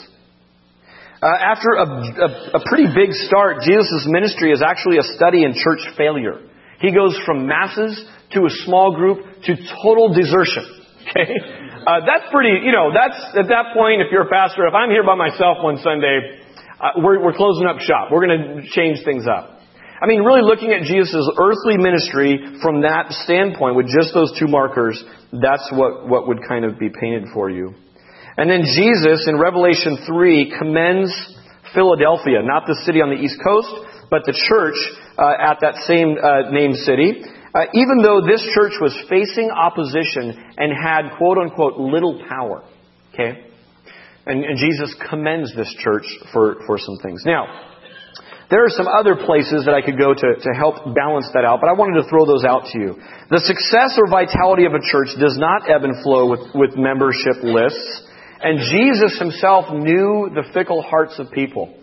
[1.22, 5.54] Uh, after a, a, a pretty big start, Jesus' ministry is actually a study in
[5.54, 6.40] church failure.
[6.80, 10.66] He goes from masses to a small group to total desertion.
[11.10, 11.32] Okay?
[11.80, 14.90] Uh, that's pretty, you know, that's, at that point, if you're a pastor, if I'm
[14.90, 16.38] here by myself one Sunday,
[16.78, 18.12] uh, we're, we're closing up shop.
[18.12, 19.59] We're going to change things up.
[20.00, 24.48] I mean, really looking at Jesus' earthly ministry from that standpoint with just those two
[24.48, 24.96] markers,
[25.30, 27.74] that's what, what would kind of be painted for you.
[28.38, 31.12] And then Jesus in Revelation 3 commends
[31.74, 33.68] Philadelphia, not the city on the East Coast,
[34.10, 34.78] but the church
[35.18, 37.20] uh, at that same uh, named city.
[37.52, 42.64] Uh, even though this church was facing opposition and had quote unquote little power.
[43.12, 43.44] Okay?
[44.24, 47.22] And, and Jesus commends this church for, for some things.
[47.26, 47.69] Now,
[48.50, 51.60] there are some other places that I could go to, to help balance that out,
[51.62, 52.98] but I wanted to throw those out to you.
[53.30, 57.46] The success or vitality of a church does not ebb and flow with, with membership
[57.46, 58.10] lists.
[58.42, 61.78] And Jesus himself knew the fickle hearts of people.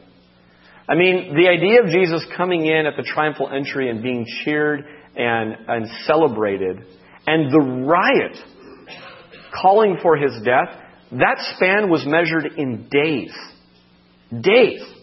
[0.89, 4.83] I mean, the idea of Jesus coming in at the triumphal entry and being cheered
[5.15, 6.83] and, and celebrated,
[7.25, 8.37] and the riot
[9.55, 10.69] calling for his death,
[11.11, 13.33] that span was measured in days.
[14.41, 14.96] Days.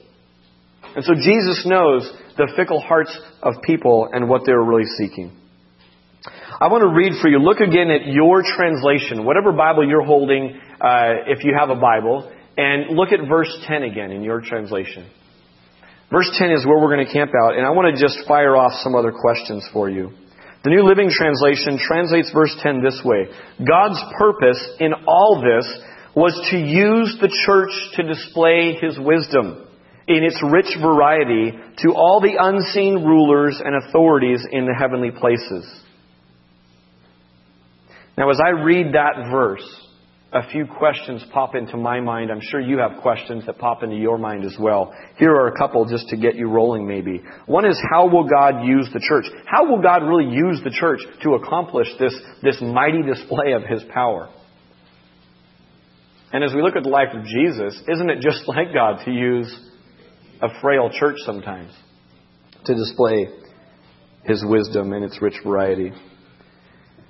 [0.94, 5.32] And so Jesus knows the fickle hearts of people and what they're really seeking.
[6.60, 7.38] I want to read for you.
[7.38, 12.30] Look again at your translation, whatever Bible you're holding, uh, if you have a Bible,
[12.56, 15.10] and look at verse 10 again in your translation.
[16.12, 18.56] Verse 10 is where we're going to camp out, and I want to just fire
[18.56, 20.12] off some other questions for you.
[20.62, 23.28] The New Living Translation translates verse 10 this way
[23.66, 25.66] God's purpose in all this
[26.14, 29.63] was to use the church to display his wisdom
[30.06, 35.64] in its rich variety to all the unseen rulers and authorities in the heavenly places.
[38.16, 39.64] Now, as I read that verse,
[40.34, 42.30] a few questions pop into my mind.
[42.30, 44.92] I'm sure you have questions that pop into your mind as well.
[45.16, 47.22] Here are a couple just to get you rolling, maybe.
[47.46, 49.26] One is how will God use the church?
[49.46, 53.84] How will God really use the church to accomplish this, this mighty display of His
[53.92, 54.28] power?
[56.32, 59.12] And as we look at the life of Jesus, isn't it just like God to
[59.12, 59.56] use
[60.44, 61.72] a frail church sometimes
[62.66, 63.28] to display
[64.24, 65.92] His wisdom in its rich variety?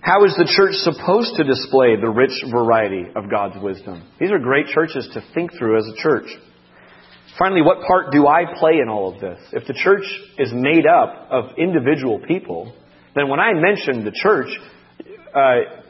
[0.01, 4.07] How is the church supposed to display the rich variety of God's wisdom?
[4.21, 6.27] These are great churches to think through as a church.
[7.39, 9.41] Finally, what part do I play in all of this?
[9.53, 10.05] If the church
[10.39, 12.73] is made up of individual people,
[13.17, 14.49] then when I mention the church,
[15.35, 15.83] uh,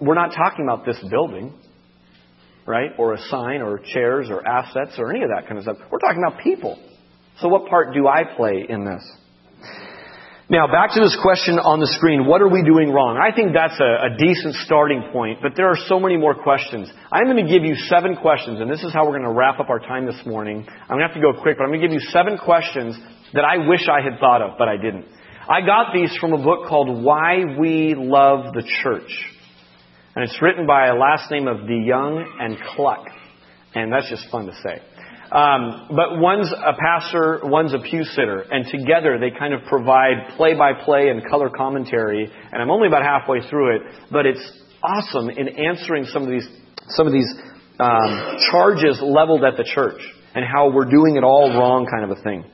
[0.00, 1.52] we're not talking about this building,
[2.66, 2.90] right?
[2.98, 5.76] Or a sign, or chairs, or assets, or any of that kind of stuff.
[5.90, 6.78] We're talking about people.
[7.40, 9.02] So, what part do I play in this?
[10.48, 13.18] Now, back to this question on the screen what are we doing wrong?
[13.18, 16.86] I think that's a, a, decent starting point, but there are so many more questions.
[17.10, 19.58] I'm going to give you seven questions, and this is how we're going to wrap
[19.58, 20.62] up our time this morning.
[20.62, 22.94] I'm going to have to go quick, but I'm going to give you seven questions
[23.34, 25.06] that I wish I had thought of, but I didn't.
[25.50, 29.10] I got these from a book called Why We Love the Church.
[30.16, 33.06] And it's written by a last name of DeYoung and Kluck.
[33.74, 34.82] And that's just fun to say.
[35.30, 40.36] Um, but one's a pastor, one's a pew sitter, and together they kind of provide
[40.36, 42.24] play-by-play and color commentary.
[42.24, 44.40] And I'm only about halfway through it, but it's
[44.82, 46.48] awesome in answering some of these
[46.88, 47.28] some of these
[47.80, 50.00] um, charges leveled at the church
[50.34, 52.44] and how we're doing it all wrong, kind of a thing.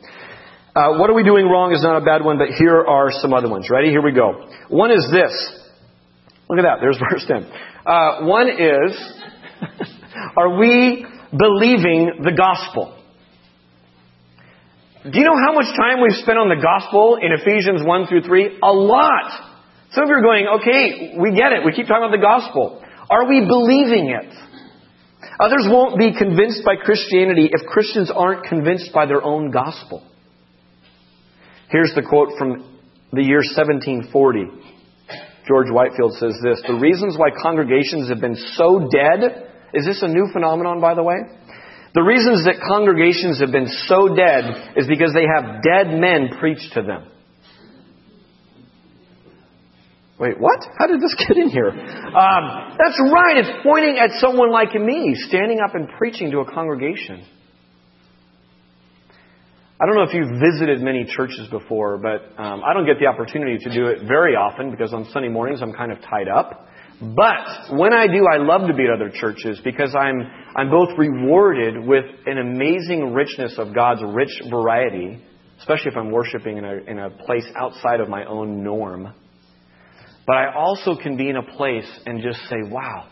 [0.75, 3.35] Uh, what are we doing wrong is not a bad one, but here are some
[3.35, 3.69] other ones.
[3.71, 3.91] Ready?
[3.91, 4.49] Here we go.
[4.69, 5.62] One is this.
[6.53, 6.85] Look at that.
[6.85, 7.49] There's verse 10.
[7.87, 8.93] Uh, one is,
[10.37, 12.99] are we believing the gospel.
[15.03, 18.23] Do you know how much time we've spent on the gospel in Ephesians 1 through
[18.23, 18.61] 3?
[18.63, 19.33] A lot.
[19.93, 21.65] Some of you are going, okay, we get it.
[21.65, 22.85] We keep talking about the gospel.
[23.09, 24.31] Are we believing it?
[25.41, 30.05] Others won't be convinced by Christianity if Christians aren't convinced by their own gospel.
[31.71, 32.69] Here's the quote from
[33.13, 34.82] the year 1740.
[35.47, 40.09] George Whitefield says this The reasons why congregations have been so dead is this a
[40.09, 41.17] new phenomenon, by the way?
[41.95, 46.61] The reasons that congregations have been so dead is because they have dead men preach
[46.73, 47.09] to them.
[50.19, 50.65] Wait, what?
[50.79, 51.69] How did this get in here?
[51.69, 53.37] Um, that's right.
[53.37, 57.27] It's pointing at someone like me, standing up and preaching to a congregation.
[59.83, 63.07] I don't know if you've visited many churches before, but um, I don't get the
[63.07, 66.69] opportunity to do it very often because on Sunday mornings I'm kind of tied up.
[67.01, 70.23] But when I do, I love to be at other churches because I'm,
[70.55, 75.21] I'm both rewarded with an amazing richness of God's rich variety,
[75.59, 79.13] especially if I'm worshiping in a, in a place outside of my own norm.
[80.29, 83.09] But I also can be in a place and just say, wow,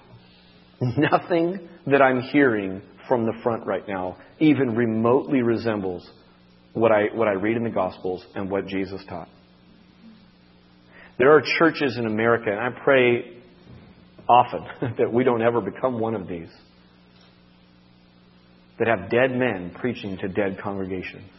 [0.80, 6.09] nothing that I'm hearing from the front right now even remotely resembles
[6.72, 9.28] what I, what I read in the Gospels and what Jesus taught.
[11.18, 13.37] There are churches in America, and I pray
[14.28, 14.64] often
[14.98, 16.48] that we don't ever become one of these
[18.78, 21.30] that have dead men preaching to dead congregations.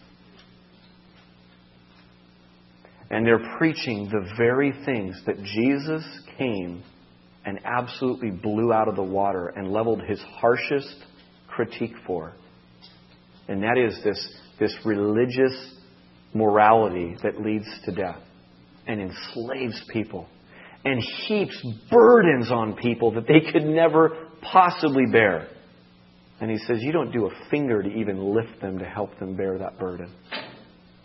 [3.09, 6.03] And they're preaching the very things that Jesus
[6.37, 6.83] came
[7.43, 10.95] and absolutely blew out of the water and leveled his harshest
[11.47, 12.33] critique for.
[13.47, 15.73] And that is this, this religious
[16.35, 18.21] morality that leads to death
[18.85, 20.27] and enslaves people
[20.85, 25.47] and heaps burdens on people that they could never possibly bear.
[26.39, 29.35] And he says, You don't do a finger to even lift them to help them
[29.35, 30.13] bear that burden.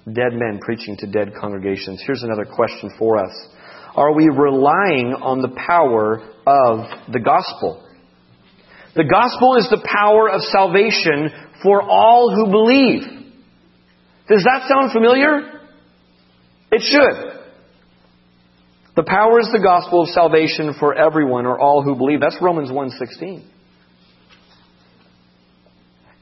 [0.05, 2.03] Dead men preaching to dead congregations.
[2.07, 3.33] Here's another question for us
[3.95, 7.83] Are we relying on the power of the gospel?
[8.95, 11.31] The gospel is the power of salvation
[11.63, 13.16] for all who believe.
[14.29, 15.61] Does that sound familiar?
[16.73, 17.37] It should.
[18.97, 22.21] The power is the gospel of salvation for everyone or all who believe.
[22.21, 23.45] That's Romans 1:16.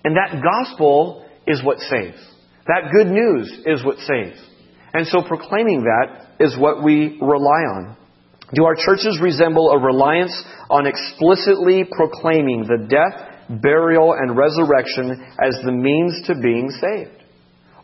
[0.05, 2.19] And that gospel is what saves.
[2.67, 4.41] That good news is what saves.
[4.93, 7.97] And so proclaiming that is what we rely on.
[8.53, 15.59] Do our churches resemble a reliance on explicitly proclaiming the death, burial, and resurrection as
[15.65, 17.24] the means to being saved?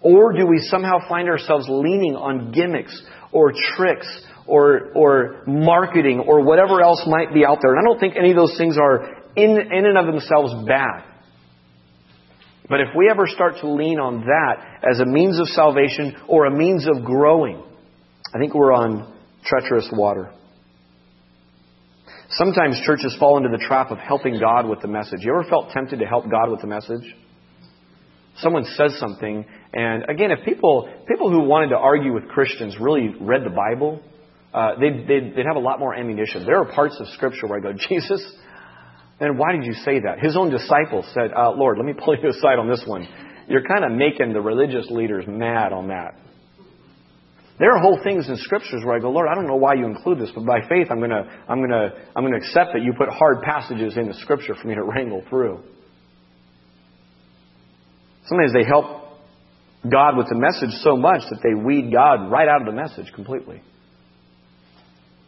[0.02, 3.00] Or do we somehow find ourselves leaning on gimmicks
[3.32, 4.06] or tricks
[4.50, 7.74] or, or marketing or whatever else might be out there.
[7.74, 11.04] And I don't think any of those things are in, in and of themselves bad.
[12.68, 16.46] But if we ever start to lean on that as a means of salvation or
[16.46, 17.62] a means of growing,
[18.34, 20.32] I think we're on treacherous water.
[22.30, 25.20] Sometimes churches fall into the trap of helping God with the message.
[25.22, 27.16] You ever felt tempted to help God with the message?
[28.36, 33.14] Someone says something, and again, if people people who wanted to argue with Christians really
[33.20, 34.02] read the Bible,
[34.52, 36.44] uh, they'd, they'd, they'd have a lot more ammunition.
[36.44, 38.34] There are parts of Scripture where I go, Jesus,
[39.20, 40.18] then why did you say that?
[40.18, 43.06] His own disciples said, uh, Lord, let me pull you aside on this one.
[43.48, 46.14] You're kind of making the religious leaders mad on that.
[47.58, 49.84] There are whole things in scriptures where I go, Lord, I don't know why you
[49.84, 52.94] include this, but by faith, I'm to, I'm to, I'm going to accept that you
[52.96, 55.60] put hard passages in the scripture for me to wrangle through.
[58.26, 58.99] Sometimes they help
[59.88, 63.12] God with the message so much that they weed God right out of the message
[63.14, 63.62] completely.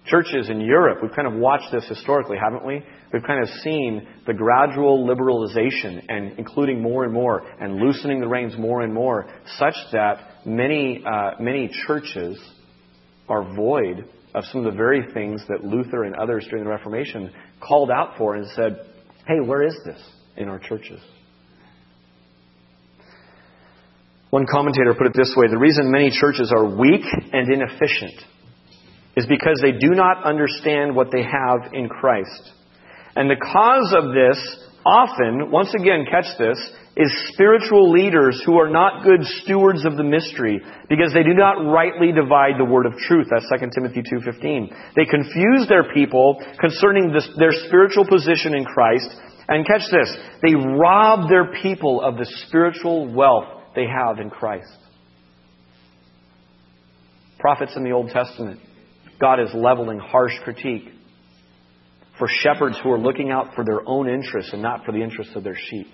[0.07, 2.83] Churches in Europe, we've kind of watched this historically, haven't we?
[3.13, 8.27] We've kind of seen the gradual liberalization and including more and more and loosening the
[8.27, 12.39] reins more and more, such that many, uh, many churches
[13.29, 17.31] are void of some of the very things that Luther and others during the Reformation
[17.61, 18.87] called out for and said,
[19.27, 20.03] hey, where is this
[20.37, 21.01] in our churches?
[24.33, 28.17] One commentator put it this way the reason many churches are weak and inefficient
[29.15, 32.41] is because they do not understand what they have in Christ.
[33.15, 34.41] And the cause of this,
[34.87, 36.57] often, once again, catch this,
[36.97, 41.61] is spiritual leaders who are not good stewards of the mystery because they do not
[41.69, 43.29] rightly divide the word of truth.
[43.29, 44.97] That's 2 Timothy 2.15.
[44.97, 49.13] They confuse their people concerning this, their spiritual position in Christ.
[49.49, 54.77] And catch this, they rob their people of the spiritual wealth they have in Christ.
[57.39, 58.61] Prophets in the Old Testament
[59.21, 60.89] God is leveling harsh critique
[62.19, 65.35] for shepherds who are looking out for their own interests and not for the interests
[65.35, 65.89] of their sheep.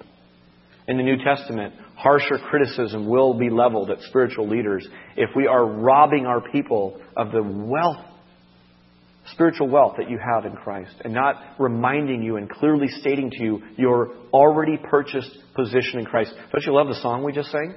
[0.88, 5.64] In the New Testament, harsher criticism will be leveled at spiritual leaders if we are
[5.64, 8.04] robbing our people of the wealth,
[9.32, 13.42] spiritual wealth that you have in Christ, and not reminding you and clearly stating to
[13.42, 16.32] you your already purchased position in Christ.
[16.52, 17.74] Don't you love the song we just sang?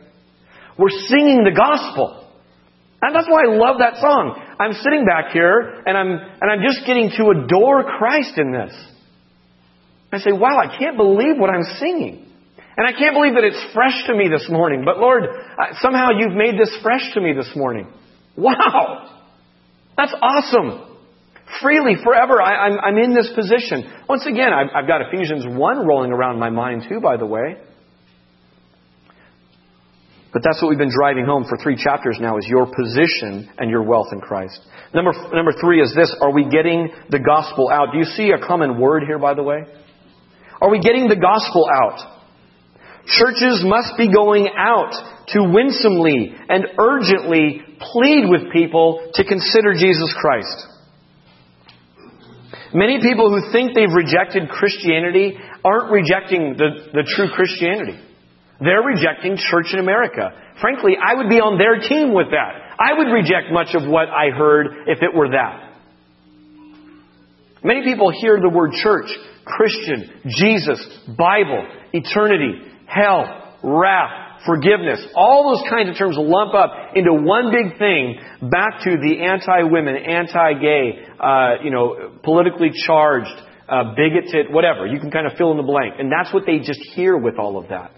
[0.78, 2.28] We're singing the gospel.
[3.02, 4.40] And that's why I love that song.
[4.60, 8.74] I'm sitting back here and I'm, and I'm just getting to adore Christ in this.
[10.14, 12.28] I say, wow, I can't believe what I'm singing.
[12.78, 14.84] And I can't believe that it's fresh to me this morning.
[14.86, 15.24] But Lord,
[15.82, 17.92] somehow you've made this fresh to me this morning.
[18.38, 19.20] Wow!
[19.98, 20.91] That's awesome.
[21.60, 23.92] Freely, forever, I, am I'm, I'm in this position.
[24.08, 27.58] Once again, I've, I've got Ephesians 1 rolling around my mind too, by the way.
[30.32, 33.70] But that's what we've been driving home for three chapters now is your position and
[33.70, 34.62] your wealth in Christ.
[34.94, 36.16] Number, number three is this.
[36.22, 37.92] Are we getting the gospel out?
[37.92, 39.64] Do you see a common word here, by the way?
[40.62, 42.00] Are we getting the gospel out?
[43.08, 44.94] Churches must be going out
[45.30, 50.71] to winsomely and urgently plead with people to consider Jesus Christ.
[52.74, 58.00] Many people who think they've rejected Christianity aren't rejecting the, the true Christianity.
[58.60, 60.32] They're rejecting church in America.
[60.62, 62.78] Frankly, I would be on their team with that.
[62.80, 65.72] I would reject much of what I heard if it were that.
[67.64, 69.10] Many people hear the word church,
[69.46, 70.80] Christian, Jesus,
[71.18, 75.06] Bible, eternity, hell, wrath, forgiveness.
[75.16, 79.96] All those kinds of terms lump up into one big thing back to the anti-women,
[79.96, 83.36] anti-gay, uh, you know, politically charged,
[83.70, 84.86] uh, bigoted, whatever.
[84.86, 85.96] You can kind of fill in the blank.
[86.00, 87.92] And that's what they just hear with all of that.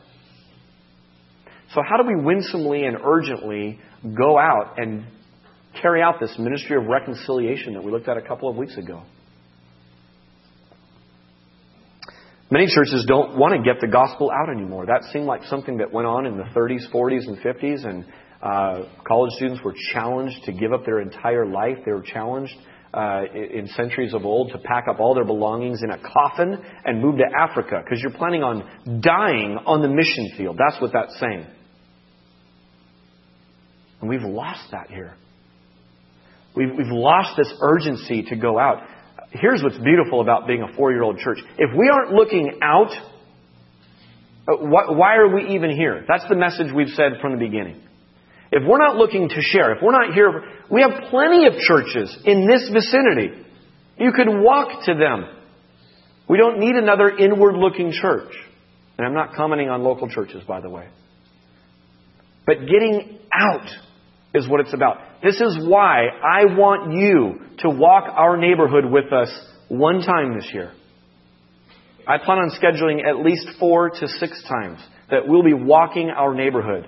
[1.74, 3.80] So, how do we winsomely and urgently
[4.16, 5.06] go out and
[5.82, 9.04] carry out this ministry of reconciliation that we looked at a couple of weeks ago?
[12.54, 14.86] Many churches don't want to get the gospel out anymore.
[14.86, 18.06] That seemed like something that went on in the 30s, 40s, and 50s, and
[18.44, 21.78] uh, college students were challenged to give up their entire life.
[21.84, 22.54] They were challenged
[22.94, 27.02] uh, in centuries of old to pack up all their belongings in a coffin and
[27.02, 30.56] move to Africa because you're planning on dying on the mission field.
[30.64, 31.48] That's what that's saying.
[34.00, 35.16] And we've lost that here.
[36.56, 38.84] We've, we've lost this urgency to go out.
[39.34, 41.40] Here's what's beautiful about being a four year old church.
[41.58, 42.92] If we aren't looking out,
[44.48, 46.06] uh, why are we even here?
[46.08, 47.82] That's the message we've said from the beginning.
[48.52, 52.16] If we're not looking to share, if we're not here, we have plenty of churches
[52.24, 53.44] in this vicinity.
[53.98, 55.26] You could walk to them.
[56.30, 58.32] We don't need another inward looking church.
[58.98, 60.88] And I'm not commenting on local churches, by the way.
[62.46, 63.68] But getting out
[64.34, 64.98] is what it's about.
[65.24, 69.30] This is why I want you to walk our neighborhood with us
[69.68, 70.72] one time this year.
[72.08, 74.80] I plan on scheduling at least four to six times
[75.10, 76.88] that we'll be walking our neighborhood.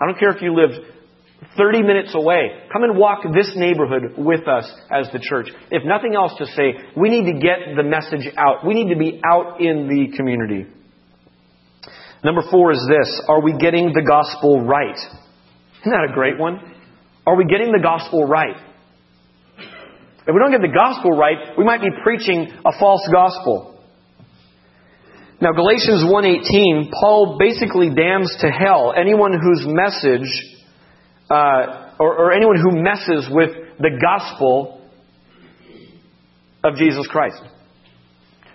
[0.00, 0.70] I don't care if you live
[1.56, 2.50] 30 minutes away.
[2.72, 5.48] Come and walk this neighborhood with us as the church.
[5.70, 8.66] If nothing else to say, we need to get the message out.
[8.66, 10.66] We need to be out in the community.
[12.24, 13.22] Number four is this.
[13.28, 14.96] Are we getting the gospel right?
[14.96, 16.58] Isn't that a great one?
[17.28, 18.56] Are we getting the gospel right?
[18.56, 23.84] If we don't get the gospel right, we might be preaching a false gospel.
[25.38, 30.24] Now Galatians 1:18, Paul basically damns to hell anyone whose message
[31.30, 34.80] uh, or, or anyone who messes with the gospel
[36.64, 37.42] of Jesus Christ.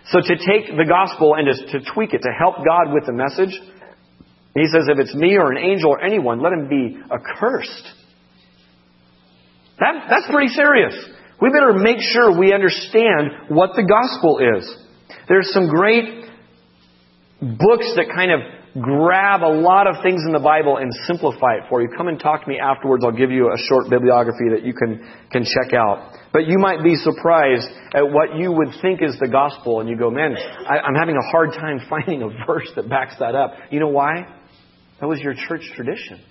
[0.07, 3.13] So to take the gospel and to, to tweak it, to help God with the
[3.13, 3.53] message,
[4.55, 8.02] he says, if it's me or an angel or anyone, let him be accursed.
[9.79, 10.93] That, that's pretty serious.
[11.41, 14.63] We better make sure we understand what the gospel is.
[15.27, 16.25] There's some great
[17.41, 18.39] books that kind of
[18.81, 21.89] grab a lot of things in the Bible and simplify it for you.
[21.95, 23.03] Come and talk to me afterwards.
[23.05, 26.13] I'll give you a short bibliography that you can, can check out.
[26.31, 29.97] But you might be surprised at what you would think is the gospel, and you
[29.97, 33.53] go, man, I, I'm having a hard time finding a verse that backs that up.
[33.69, 34.25] You know why?
[34.99, 36.21] That was your church tradition.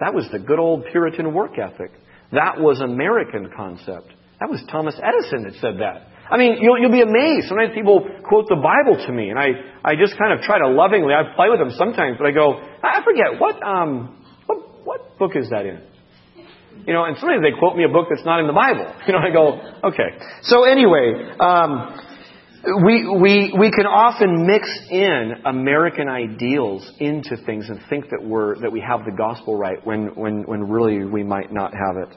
[0.00, 1.92] That was the good old Puritan work ethic.
[2.32, 4.12] That was American concept.
[4.40, 6.12] That was Thomas Edison that said that.
[6.28, 7.48] I mean, you'll, you'll be amazed.
[7.48, 10.68] Sometimes people quote the Bible to me, and I, I just kind of try to
[10.68, 15.18] lovingly, I play with them sometimes, but I go, I forget, what, um, what, what
[15.18, 15.80] book is that in?
[16.84, 18.92] You know, and sometimes they quote me a book that's not in the Bible.
[19.06, 20.18] You know, I go, okay.
[20.42, 21.94] So anyway, um,
[22.84, 28.58] we, we, we can often mix in American ideals into things and think that we're,
[28.60, 32.16] that we have the gospel right when, when, when really we might not have it.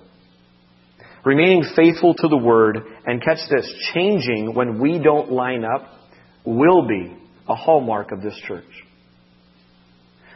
[1.24, 5.88] Remaining faithful to the word, and catch this, changing when we don't line up
[6.46, 7.16] will be
[7.48, 8.64] a hallmark of this church.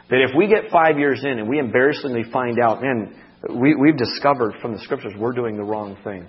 [0.09, 3.15] That if we get five years in and we embarrassingly find out, man,
[3.49, 6.27] we, we've discovered from the scriptures we're doing the wrong thing.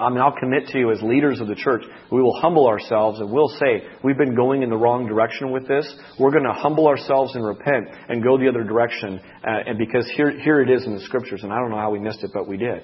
[0.00, 3.20] I mean, I'll commit to you as leaders of the church, we will humble ourselves
[3.20, 5.92] and we'll say, we've been going in the wrong direction with this.
[6.18, 9.20] We're going to humble ourselves and repent and go the other direction.
[9.46, 11.90] Uh, and because here, here it is in the scriptures, and I don't know how
[11.90, 12.82] we missed it, but we did.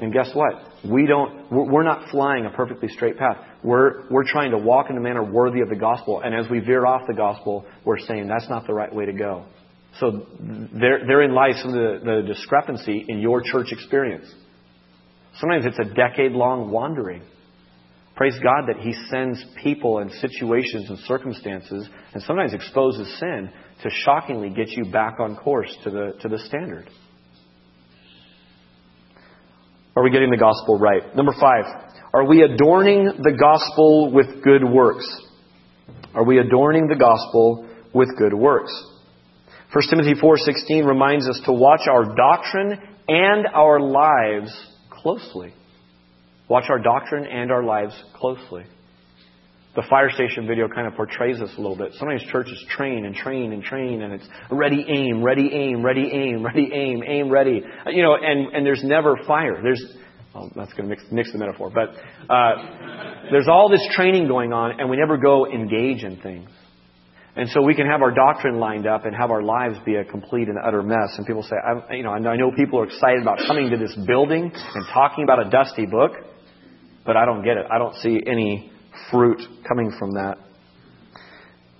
[0.00, 0.54] And guess what?
[0.84, 3.36] We don't, we're not flying a perfectly straight path.
[3.62, 6.20] We're, we're trying to walk in a manner worthy of the gospel.
[6.24, 9.12] And as we veer off the gospel, we're saying that's not the right way to
[9.12, 9.44] go.
[10.00, 14.26] So there, therein lies some of the, the discrepancy in your church experience.
[15.38, 17.22] Sometimes it's a decade long wandering.
[18.14, 23.50] Praise God that He sends people and situations and circumstances and sometimes exposes sin
[23.82, 26.88] to shockingly get you back on course to the, to the standard.
[29.96, 31.14] Are we getting the gospel right?
[31.16, 31.64] Number five,
[32.14, 35.06] are we adorning the gospel with good works?
[36.14, 38.72] Are we adorning the gospel with good works?
[39.72, 42.78] 1 Timothy 4:16 reminds us to watch our doctrine
[43.08, 44.54] and our lives
[45.02, 45.52] closely.
[46.48, 48.64] Watch our doctrine and our lives closely
[49.74, 51.92] the fire station video kind of portrays this a little bit.
[51.94, 56.44] Sometimes churches train and train and train, and it's ready, aim, ready, aim, ready, aim,
[56.44, 57.62] ready, aim, aim, ready.
[57.86, 59.62] You know, and, and there's never fire.
[59.62, 59.82] There's,
[60.34, 61.94] well, that's going to mix, mix the metaphor, but
[62.28, 66.50] uh, there's all this training going on, and we never go engage in things.
[67.34, 70.04] And so we can have our doctrine lined up and have our lives be a
[70.04, 71.14] complete and utter mess.
[71.16, 73.96] And people say, I, you know, I know people are excited about coming to this
[74.06, 76.12] building and talking about a dusty book,
[77.06, 77.64] but I don't get it.
[77.70, 78.70] I don't see any
[79.10, 80.36] fruit coming from that.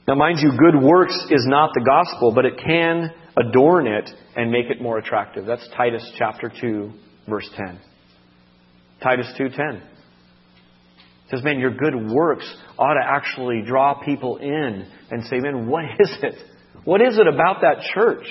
[0.08, 4.50] Now, mind you, good works is not the gospel, but it can adorn it and
[4.50, 5.44] make it more attractive.
[5.44, 6.92] That's Titus chapter 2,
[7.28, 7.78] verse 10.
[9.02, 9.82] Titus 2:10
[11.32, 12.44] says, "Man, your good works
[12.78, 16.34] ought to actually draw people in and say, man, what is it?
[16.84, 18.26] What is it about that church?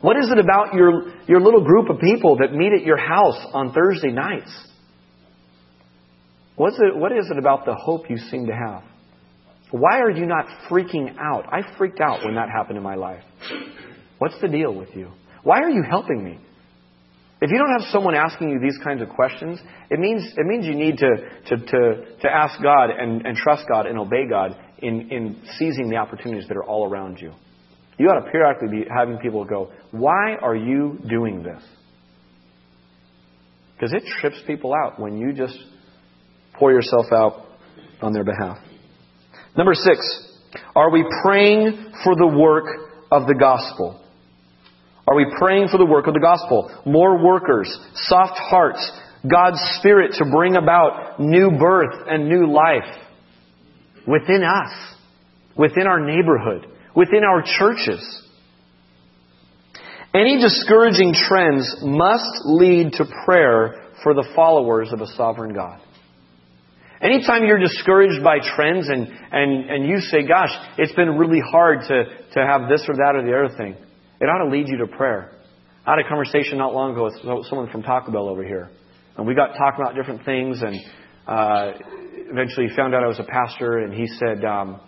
[0.00, 3.38] What is it about your, your little group of people that meet at your house
[3.52, 4.50] on Thursday nights?
[6.56, 8.82] What's it, what is it about the hope you seem to have?
[9.70, 11.46] Why are you not freaking out?
[11.52, 13.22] I freaked out when that happened in my life.
[14.18, 15.10] What's the deal with you?
[15.44, 16.38] Why are you helping me?
[17.42, 19.58] If you don't have someone asking you these kinds of questions,
[19.90, 21.08] it means, it means you need to,
[21.48, 25.90] to, to, to ask God and, and trust God and obey God in, in seizing
[25.90, 27.32] the opportunities that are all around you.
[27.98, 31.60] You ought to periodically be having people go, Why are you doing this?
[33.74, 35.58] Because it trips people out when you just
[36.54, 37.44] pour yourself out
[38.00, 38.58] on their behalf.
[39.56, 39.98] Number six,
[40.76, 42.66] are we praying for the work
[43.10, 44.01] of the gospel?
[45.08, 46.70] Are we praying for the work of the gospel?
[46.86, 48.90] More workers, soft hearts,
[49.28, 52.88] God's Spirit to bring about new birth and new life
[54.06, 54.72] within us,
[55.56, 58.22] within our neighborhood, within our churches.
[60.14, 65.80] Any discouraging trends must lead to prayer for the followers of a sovereign God.
[67.00, 71.80] Anytime you're discouraged by trends and, and, and you say, gosh, it's been really hard
[71.88, 73.76] to, to have this or that or the other thing,
[74.22, 75.32] it ought to lead you to prayer.
[75.84, 78.70] I had a conversation not long ago with someone from Taco Bell over here.
[79.16, 80.76] And we got talking about different things and
[81.26, 81.72] uh,
[82.30, 84.80] eventually found out I was a pastor and he said, um,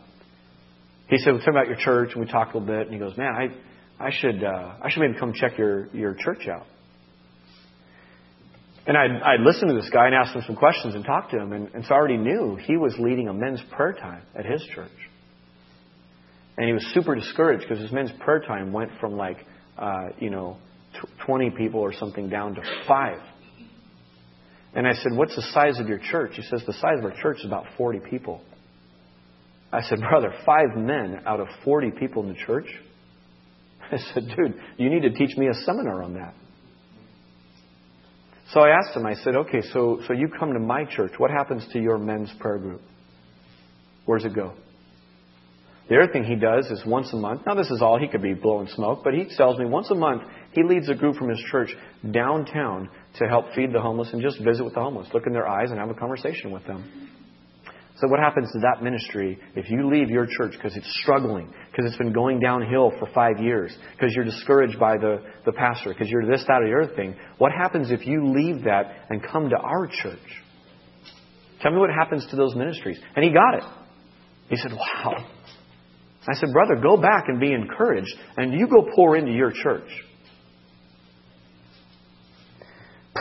[1.08, 2.10] he said, well, tell me about your church.
[2.14, 4.88] And we talked a little bit and he goes, man, I, I should, uh, I
[4.88, 6.66] should maybe come check your, your church out.
[8.86, 11.38] And I'd, I'd listened to this guy and asked him some questions and talked to
[11.38, 11.52] him.
[11.52, 14.64] And, and so I already knew he was leading a men's prayer time at his
[14.76, 14.92] church.
[16.56, 19.38] And he was super discouraged because his men's prayer time went from like,
[19.76, 20.56] uh, you know,
[21.26, 23.18] 20 people or something down to five.
[24.74, 26.32] And I said, What's the size of your church?
[26.34, 28.40] He says, The size of our church is about 40 people.
[29.72, 32.66] I said, Brother, five men out of 40 people in the church?
[33.90, 36.34] I said, Dude, you need to teach me a seminar on that.
[38.52, 41.12] So I asked him, I said, Okay, so, so you come to my church.
[41.18, 42.82] What happens to your men's prayer group?
[44.06, 44.54] Where does it go?
[45.88, 47.42] The other thing he does is once a month.
[47.46, 49.94] Now, this is all he could be blowing smoke, but he tells me once a
[49.94, 50.22] month
[50.52, 51.74] he leads a group from his church
[52.10, 55.46] downtown to help feed the homeless and just visit with the homeless, look in their
[55.46, 57.10] eyes and have a conversation with them.
[57.98, 61.84] So, what happens to that ministry if you leave your church because it's struggling, because
[61.86, 66.08] it's been going downhill for five years, because you're discouraged by the, the pastor, because
[66.08, 67.14] you're this, that, or the other thing?
[67.38, 70.18] What happens if you leave that and come to our church?
[71.60, 72.98] Tell me what happens to those ministries.
[73.14, 73.64] And he got it.
[74.48, 75.33] He said, Wow.
[76.26, 79.88] I said, Brother, go back and be encouraged, and you go pour into your church.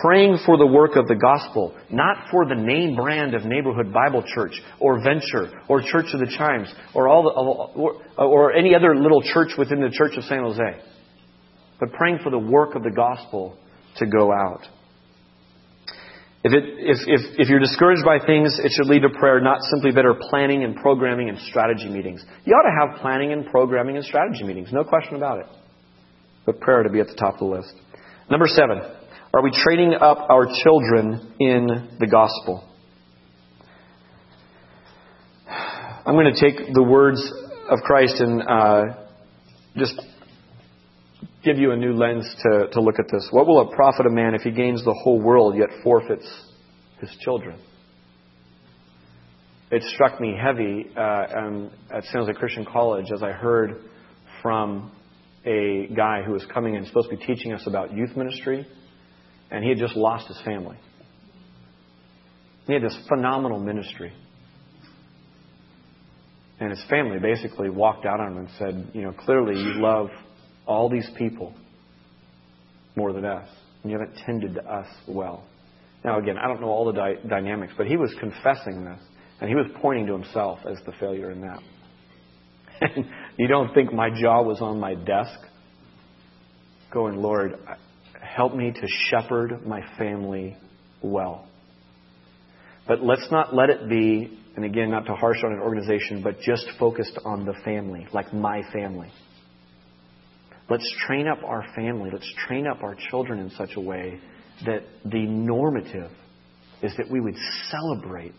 [0.04, 4.24] praying for the work of the gospel, not for the name brand of Neighborhood Bible
[4.36, 8.96] Church or Venture or Church of the Chimes or all the, or, or any other
[8.96, 10.82] little church within the Church of San Jose,
[11.80, 13.58] but praying for the work of the gospel
[13.98, 14.62] to go out.
[16.44, 19.62] If, it, if, if, if you're discouraged by things, it should lead to prayer, not
[19.72, 22.24] simply better planning and programming and strategy meetings.
[22.44, 25.46] You ought to have planning and programming and strategy meetings, no question about it.
[26.46, 27.74] But prayer to be at the top of the list.
[28.30, 28.82] Number seven,
[29.34, 32.70] are we training up our children in the gospel?
[36.06, 37.22] I'm going to take the words
[37.70, 38.84] of Christ and uh,
[39.78, 40.02] just
[41.44, 43.28] give you a new lens to, to look at this.
[43.32, 46.28] What will it profit a man if he gains the whole world yet forfeits
[47.00, 47.60] his children?
[49.72, 53.82] It struck me heavy uh, um, at San Jose Christian College as I heard
[54.42, 54.92] from
[55.46, 58.68] a guy who was coming and supposed to be teaching us about youth ministry
[59.52, 60.78] and he had just lost his family.
[62.66, 64.14] He had this phenomenal ministry.
[66.60, 70.08] And his family basically walked out on him and said, You know, clearly you love
[70.66, 71.54] all these people
[72.96, 73.48] more than us,
[73.82, 75.44] and you haven't tended to us well.
[76.04, 79.00] Now, again, I don't know all the dy- dynamics, but he was confessing this,
[79.40, 81.60] and he was pointing to himself as the failure in that.
[83.36, 85.40] You don't think my jaw was on my desk
[86.92, 87.58] going, Lord,
[88.22, 90.56] help me to shepherd my family
[91.02, 91.48] well.
[92.88, 96.40] But let's not let it be, and again, not to harsh on an organization, but
[96.42, 99.12] just focused on the family, like my family.
[100.74, 102.10] Let's train up our family.
[102.12, 104.20] Let's train up our children in such a way
[104.66, 106.10] that the normative
[106.82, 107.36] is that we would
[107.70, 108.34] celebrate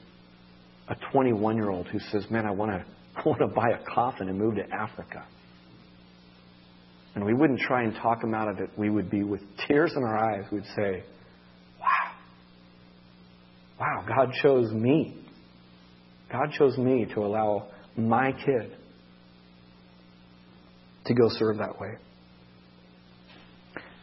[0.88, 2.84] a 21 year old who says, Man, I want to
[3.24, 5.24] want to buy a coffin and move to Africa.
[7.14, 8.70] And we wouldn't try and talk him out of it.
[8.76, 10.44] We would be with tears in our eyes.
[10.50, 11.04] We'd say,
[11.80, 12.14] Wow.
[13.78, 15.24] Wow, God chose me.
[16.32, 18.76] God chose me to allow my kid
[21.06, 21.92] to go serve that way.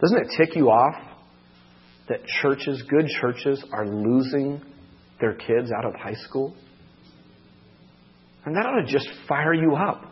[0.01, 0.95] Doesn't it tick you off
[2.09, 4.61] that churches, good churches, are losing
[5.19, 6.55] their kids out of high school?
[8.43, 10.03] And that ought to just fire you up.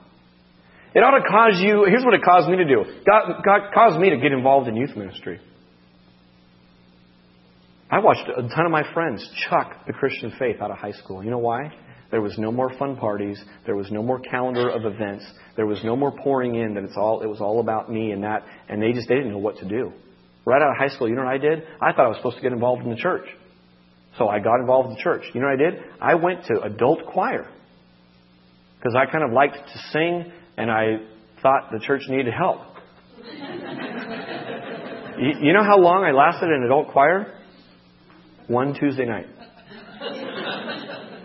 [0.94, 2.84] It ought to cause you, here's what it caused me to do.
[3.06, 5.40] God, God caused me to get involved in youth ministry.
[7.92, 11.24] I watched a ton of my friends chuck the Christian faith out of high school.
[11.24, 11.72] You know why?
[12.12, 13.40] There was no more fun parties.
[13.66, 15.26] There was no more calendar of events.
[15.56, 18.24] There was no more pouring in that it's all, it was all about me and
[18.24, 18.44] that.
[18.68, 19.94] And they just, they didn't know what to do.
[20.46, 21.64] Right out of high school, you know what I did?
[21.82, 23.26] I thought I was supposed to get involved in the church.
[24.18, 25.24] So I got involved in the church.
[25.34, 25.84] You know what I did?
[26.02, 27.48] I went to adult choir.
[28.78, 30.98] Because I kind of liked to sing and I
[31.44, 32.62] thought the church needed help.
[35.20, 37.38] You, you know how long I lasted in adult choir?
[38.48, 39.28] One Tuesday night.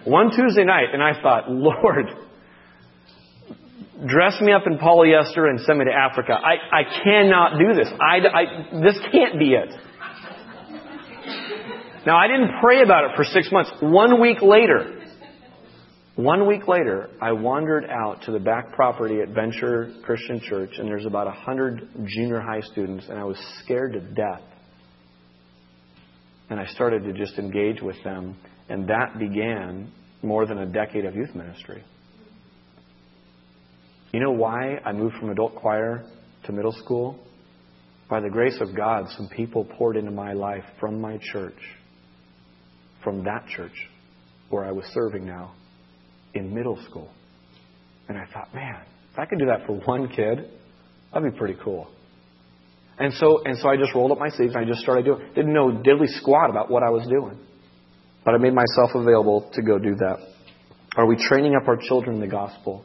[0.04, 2.06] One Tuesday night, and I thought, Lord,
[4.06, 6.32] dress me up in polyester and send me to Africa.
[6.32, 7.88] I, I cannot do this.
[8.00, 9.70] I, I, this can't be it.
[12.06, 13.70] Now, I didn't pray about it for six months.
[13.80, 15.04] One week later,
[16.16, 20.86] one week later, I wandered out to the back property at Venture Christian Church, and
[20.86, 24.42] there's about a hundred junior high students, and I was scared to death.
[26.50, 28.36] And I started to just engage with them,
[28.68, 29.92] and that began
[30.22, 31.84] more than a decade of youth ministry.
[34.12, 36.04] You know why I moved from adult choir
[36.44, 37.18] to middle school?
[38.08, 41.58] By the grace of God, some people poured into my life from my church,
[43.02, 43.74] from that church
[44.50, 45.54] where I was serving now
[46.34, 47.10] in middle school.
[48.08, 50.50] And I thought, man, if I could do that for one kid,
[51.12, 51.88] that'd be pretty cool.
[52.98, 55.20] And so, and so I just rolled up my sleeves and I just started doing.
[55.34, 57.38] Didn't know diddly squat about what I was doing,
[58.24, 60.18] but I made myself available to go do that.
[60.96, 62.84] Are we training up our children in the gospel?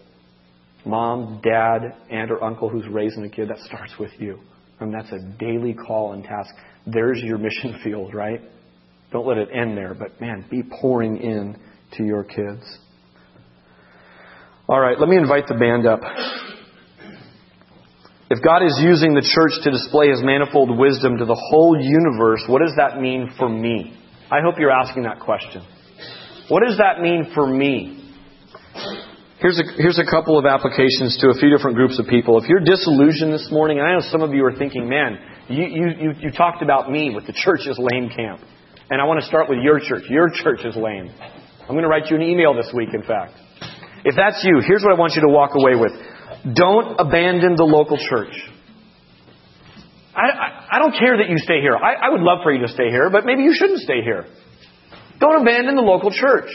[0.86, 4.40] Mom, dad, aunt, or uncle who's raising a kid, that starts with you.
[4.82, 6.54] Mean, that's a daily call and task.
[6.88, 8.42] There's your mission field, right?
[9.12, 11.58] Don't let it end there, but man, be pouring in
[11.98, 12.64] to your kids.
[14.68, 16.02] All right, let me invite the band up.
[18.30, 22.44] If God is using the church to display his manifold wisdom to the whole universe,
[22.48, 23.99] what does that mean for me?
[24.32, 25.66] I hope you're asking that question.
[26.50, 27.96] What does that mean for me?
[29.40, 32.42] Here's a, here's a couple of applications to a few different groups of people.
[32.42, 35.18] If you're disillusioned this morning, and I know some of you are thinking, man,
[35.48, 38.42] you, you, you, you talked about me with the church church's lame camp.
[38.92, 40.04] And I want to start with your church.
[40.10, 41.10] Your church is lame.
[41.62, 43.34] I'm going to write you an email this week, in fact.
[44.04, 45.92] If that's you, here's what I want you to walk away with.
[46.56, 48.34] Don't abandon the local church.
[50.16, 51.76] I, I don't care that you stay here.
[51.76, 54.26] I, I would love for you to stay here, but maybe you shouldn't stay here.
[55.20, 56.50] Don't abandon the local church.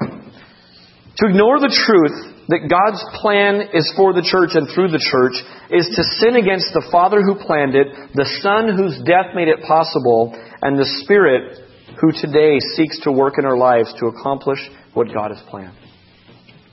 [0.00, 2.16] To ignore the truth
[2.48, 5.36] that God's plan is for the church and through the church
[5.70, 9.62] is to sin against the Father who planned it, the Son whose death made it
[9.62, 11.60] possible, and the Spirit
[12.00, 14.58] who today seeks to work in our lives to accomplish
[14.94, 15.76] what God has planned.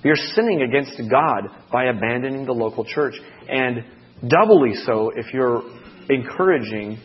[0.04, 3.16] You're sinning against God by abandoning the local church.
[3.50, 3.84] And
[4.28, 5.62] doubly so if you're
[6.10, 7.00] encouraging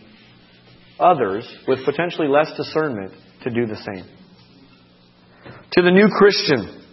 [0.98, 4.04] others with potentially less discernment to do the same.
[5.72, 6.84] To the new Christian,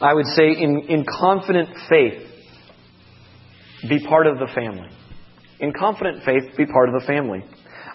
[0.00, 2.28] I would say in, in confident faith,
[3.88, 4.88] be part of the family.
[5.60, 7.44] In confident faith, be part of the family.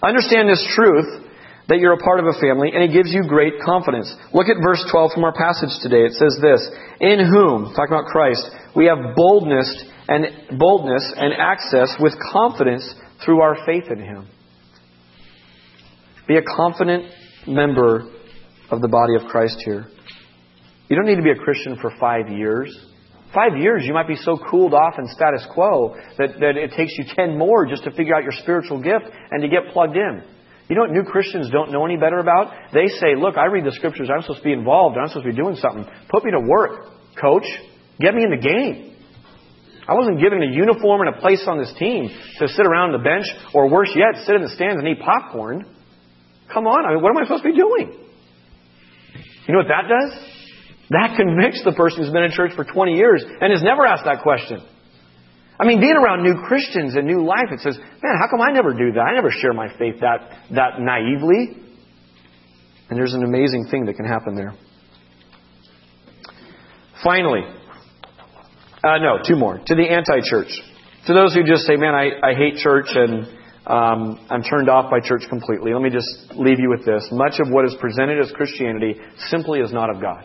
[0.02, 1.27] Understand this truth
[1.68, 4.12] that you're a part of a family, and it gives you great confidence.
[4.32, 6.08] Look at verse 12 from our passage today.
[6.08, 6.64] It says this,
[7.00, 12.94] In whom, talking about Christ, we have boldness and boldness and access with confidence
[13.24, 14.28] through our faith in Him.
[16.26, 17.12] Be a confident
[17.46, 18.10] member
[18.70, 19.86] of the body of Christ here.
[20.88, 22.74] You don't need to be a Christian for five years.
[23.34, 26.96] Five years, you might be so cooled off in status quo that, that it takes
[26.96, 30.22] you ten more just to figure out your spiritual gift and to get plugged in.
[30.68, 32.52] You know what new Christians don't know any better about?
[32.74, 34.10] They say, look, I read the scriptures.
[34.12, 34.98] I'm supposed to be involved.
[35.00, 35.86] I'm supposed to be doing something.
[36.10, 37.46] Put me to work, coach.
[37.98, 38.96] Get me in the game.
[39.88, 42.98] I wasn't given a uniform and a place on this team to sit around the
[42.98, 45.64] bench, or worse yet, sit in the stands and eat popcorn.
[46.52, 47.96] Come on, I mean, what am I supposed to be doing?
[49.48, 50.12] You know what that does?
[50.90, 54.04] That convicts the person who's been in church for 20 years and has never asked
[54.04, 54.60] that question.
[55.60, 58.52] I mean, being around new Christians and new life, it says, man, how come I
[58.52, 59.00] never do that?
[59.00, 61.56] I never share my faith that, that naively.
[62.88, 64.54] And there's an amazing thing that can happen there.
[67.02, 67.42] Finally,
[68.84, 69.58] uh, no, two more.
[69.58, 70.48] To the anti church.
[71.06, 73.26] To those who just say, man, I, I hate church and
[73.66, 75.72] um, I'm turned off by church completely.
[75.72, 77.08] Let me just leave you with this.
[77.10, 78.96] Much of what is presented as Christianity
[79.28, 80.24] simply is not of God.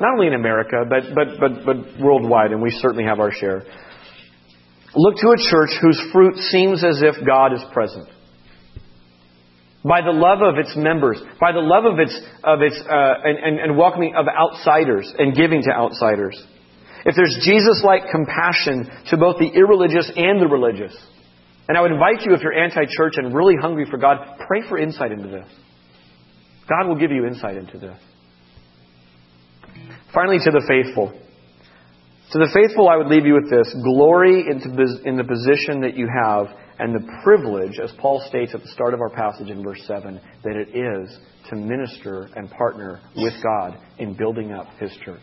[0.00, 3.64] Not only in America, but, but, but, but worldwide, and we certainly have our share.
[4.94, 8.08] Look to a church whose fruit seems as if God is present.
[9.82, 12.14] By the love of its members, by the love of its,
[12.44, 16.36] of its uh, and, and, and welcoming of outsiders and giving to outsiders.
[17.06, 20.94] If there's Jesus like compassion to both the irreligious and the religious.
[21.68, 24.62] And I would invite you, if you're anti church and really hungry for God, pray
[24.68, 25.48] for insight into this.
[26.68, 27.96] God will give you insight into this.
[30.12, 31.19] Finally, to the faithful.
[32.32, 36.06] To the faithful, I would leave you with this glory in the position that you
[36.06, 36.46] have
[36.78, 40.20] and the privilege, as Paul states at the start of our passage in verse 7,
[40.44, 41.18] that it is
[41.50, 45.20] to minister and partner with God in building up His church.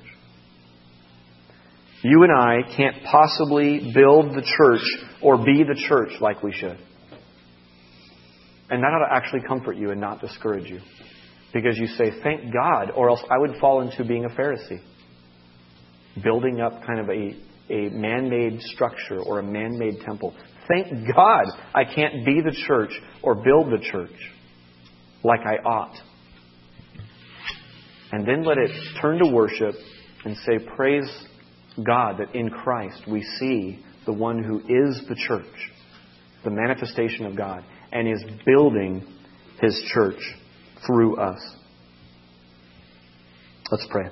[2.03, 4.83] You and I can't possibly build the church
[5.21, 6.77] or be the church like we should.
[8.69, 10.81] And that ought to actually comfort you and not discourage you.
[11.53, 14.81] Because you say, thank God, or else I would fall into being a Pharisee.
[16.23, 17.35] Building up kind of a,
[17.73, 20.33] a man made structure or a man made temple.
[20.67, 22.91] Thank God I can't be the church
[23.23, 24.15] or build the church
[25.23, 25.95] like I ought.
[28.11, 29.75] And then let it turn to worship
[30.23, 31.09] and say, Praise
[31.85, 35.45] God that in Christ we see the one who is the church,
[36.43, 39.05] the manifestation of God, and is building
[39.61, 40.21] his church
[40.85, 41.39] through us.
[43.71, 44.05] Let's pray.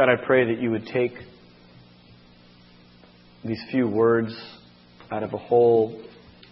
[0.00, 1.12] God, I pray that you would take
[3.44, 4.34] these few words
[5.10, 6.02] out of a whole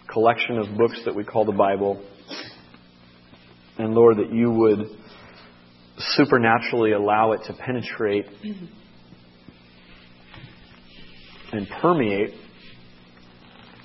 [0.07, 1.99] collection of books that we call the Bible.
[3.79, 4.81] And Lord, that you would
[5.97, 8.27] supernaturally allow it to penetrate
[11.51, 12.35] and permeate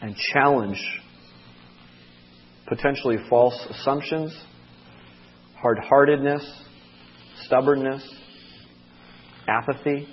[0.02, 0.78] and challenge
[2.66, 4.38] potentially false assumptions,
[5.56, 6.46] hard heartedness,
[7.46, 8.06] stubbornness,
[9.48, 10.08] apathy,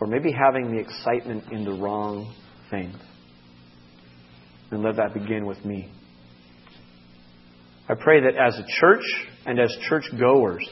[0.00, 2.34] or maybe having the excitement in the wrong
[2.70, 2.96] things.
[4.70, 5.90] And let that begin with me.
[7.88, 9.04] I pray that as a church
[9.46, 10.68] and as church goers,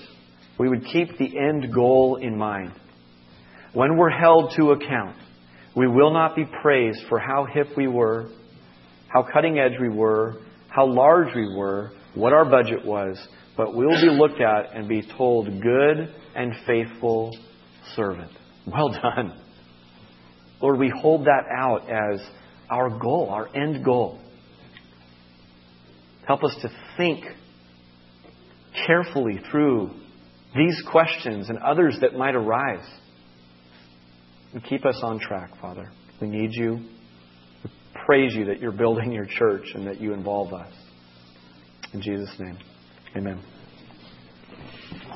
[0.58, 2.72] we would keep the end goal in mind.
[3.72, 5.16] When we're held to account,
[5.74, 8.30] we will not be praised for how hip we were,
[9.08, 10.36] how cutting edge we were,
[10.68, 13.18] how large we were, what our budget was,
[13.56, 17.36] but we'll be looked at and be told, good and faithful
[17.94, 18.30] servant.
[18.66, 19.40] Well done.
[20.60, 22.20] Lord, we hold that out as
[22.70, 24.20] our goal, our end goal.
[26.26, 27.24] Help us to think
[28.86, 29.90] carefully through
[30.54, 32.86] these questions and others that might arise.
[34.52, 35.90] And keep us on track, Father.
[36.20, 36.80] We need you.
[37.62, 37.70] We
[38.06, 40.72] praise you that you're building your church and that you involve us.
[41.92, 42.58] In Jesus' name,
[43.16, 43.55] amen.